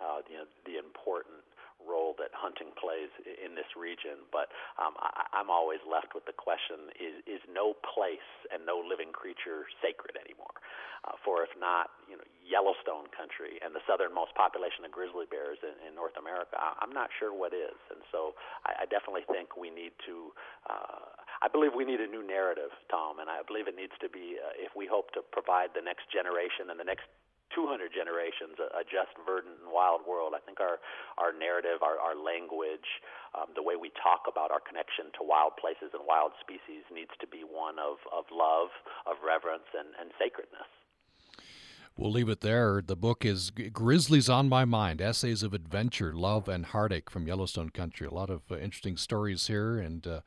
[0.00, 1.42] uh, you know, the important
[1.88, 4.28] role that hunting plays in this region.
[4.28, 8.78] But um, I, I'm always left with the question: Is is no place and no
[8.84, 10.60] living creature sacred anymore?
[11.06, 15.56] Uh, for if not, you know, Yellowstone country and the southernmost population of grizzly bears
[15.62, 17.78] in, in North America, I'm not sure what is.
[17.94, 18.34] And so
[18.66, 20.34] I, I definitely think we need to.
[20.66, 24.10] Uh, I believe we need a new narrative, Tom, and I believe it needs to
[24.10, 27.06] be uh, if we hope to provide the next generation and the next
[27.54, 30.34] 200 generations a, a just, verdant, and wild world.
[30.36, 30.78] I think our
[31.16, 32.86] our narrative, our our language,
[33.36, 37.12] um, the way we talk about our connection to wild places and wild species needs
[37.20, 38.72] to be one of of love,
[39.08, 40.68] of reverence, and and sacredness.
[41.98, 42.80] We'll leave it there.
[42.80, 47.70] The book is Grizzlies on My Mind Essays of Adventure, Love, and Heartache from Yellowstone
[47.70, 48.06] Country.
[48.06, 50.20] A lot of uh, interesting stories here and uh,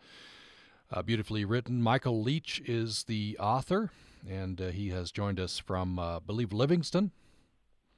[0.91, 1.81] uh, beautifully written.
[1.81, 3.89] Michael Leach is the author
[4.29, 7.11] and uh, he has joined us from, uh, I believe, Livingston.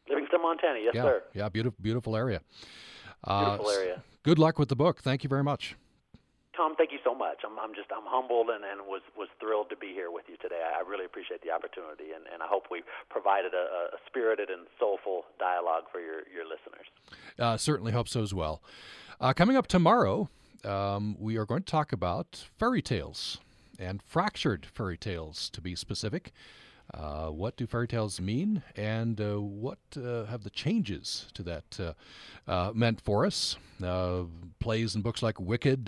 [0.09, 0.80] Livingston, Montana.
[0.80, 1.24] Yes, yeah, sir.
[1.34, 2.41] Yeah, beautiful, beautiful area.
[3.24, 4.03] Uh, beautiful area.
[4.24, 5.01] Good luck with the book.
[5.01, 5.76] Thank you very much.
[6.55, 7.39] Tom, thank you so much.
[7.43, 10.38] I'm, I'm just I'm humbled and, and was was thrilled to be here with you
[10.38, 10.61] today.
[10.61, 14.67] I really appreciate the opportunity, and, and I hope we provided a, a spirited and
[14.80, 16.86] soulful dialogue for your your listeners.
[17.39, 18.61] Uh, certainly hope so as well.
[19.19, 20.30] Uh, coming up tomorrow,
[20.63, 23.39] um, we are going to talk about fairy tales
[23.80, 26.32] and fractured fairy tales, to be specific.
[26.93, 31.80] Uh, what do fairy tales mean, and uh, what uh, have the changes to that
[31.80, 31.93] uh,
[32.51, 33.55] uh, meant for us?
[33.84, 34.24] Uh,
[34.59, 35.86] plays and books like Wicked,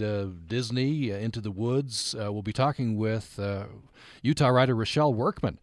[0.47, 2.15] Disney, Into the Woods.
[2.17, 3.39] we'll be talking with
[4.21, 5.59] Utah writer Rochelle Workman,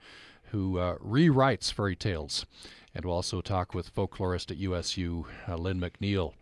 [0.51, 2.47] who rewrites fairy tales,
[2.95, 6.35] and we'll also talk with folklorist at USU, Lynne McNeill.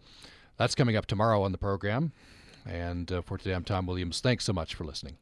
[0.59, 2.13] That's coming up tomorrow on the program.
[2.67, 4.21] And for today, I'm Tom Williams.
[4.21, 5.17] Thanks so much for listening.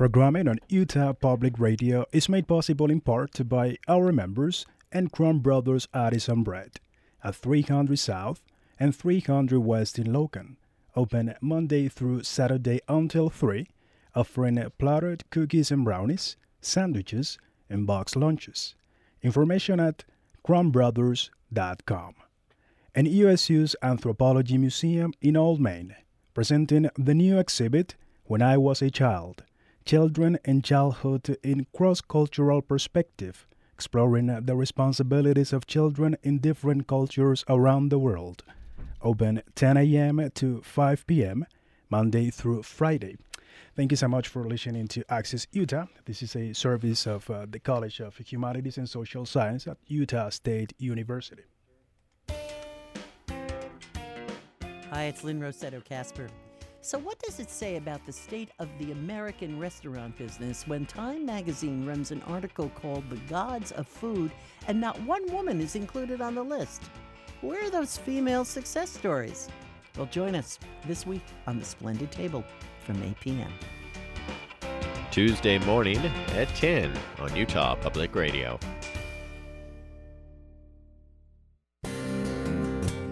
[0.00, 5.40] Programming on Utah Public Radio is made possible in part by our members and Crumb
[5.40, 6.80] Brothers Artisan Bread
[7.22, 8.40] at 300 South
[8.78, 10.56] and 300 West in Logan,
[10.96, 13.66] open Monday through Saturday until 3,
[14.14, 17.36] offering plattered cookies and brownies, sandwiches,
[17.68, 18.74] and box lunches.
[19.20, 20.04] Information at
[20.48, 22.14] crumbbrothers.com.
[22.94, 25.94] And USU's Anthropology Museum in Old Main,
[26.32, 29.44] presenting the new exhibit When I Was a Child
[29.90, 37.44] Children and Childhood in Cross Cultural Perspective, exploring the responsibilities of children in different cultures
[37.48, 38.44] around the world.
[39.02, 40.30] Open 10 a.m.
[40.36, 41.44] to 5 p.m.,
[41.90, 43.16] Monday through Friday.
[43.74, 45.86] Thank you so much for listening to Access Utah.
[46.04, 50.28] This is a service of uh, the College of Humanities and Social Science at Utah
[50.28, 51.42] State University.
[54.92, 56.28] Hi, it's Lynn Rossetto Kasper.
[56.82, 61.26] So, what does it say about the state of the American restaurant business when Time
[61.26, 64.32] magazine runs an article called The Gods of Food
[64.66, 66.82] and not one woman is included on the list?
[67.42, 69.50] Where are those female success stories?
[69.98, 72.44] Well, join us this week on The Splendid Table
[72.86, 73.52] from 8 p.m.
[75.10, 78.58] Tuesday morning at 10 on Utah Public Radio.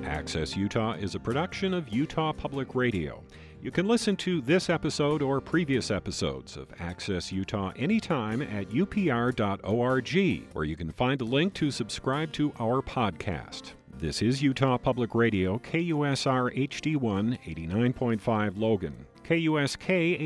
[0.05, 3.23] Access Utah is a production of Utah Public Radio.
[3.61, 10.47] You can listen to this episode or previous episodes of Access Utah anytime at upr.org,
[10.53, 13.73] where you can find a link to subscribe to our podcast.
[13.99, 19.07] This is Utah Public Radio, KUSR HD1 89.5 Logan.
[19.29, 19.83] KUSK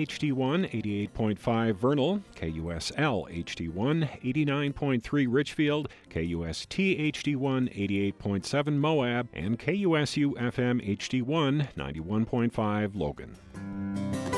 [0.07, 11.75] HD1 88.5 Vernal, KUSL HD1 89.3 Richfield, KUST HD1 88.7 Moab, and KUSU FM HD1
[11.75, 14.32] 91.5 Logan.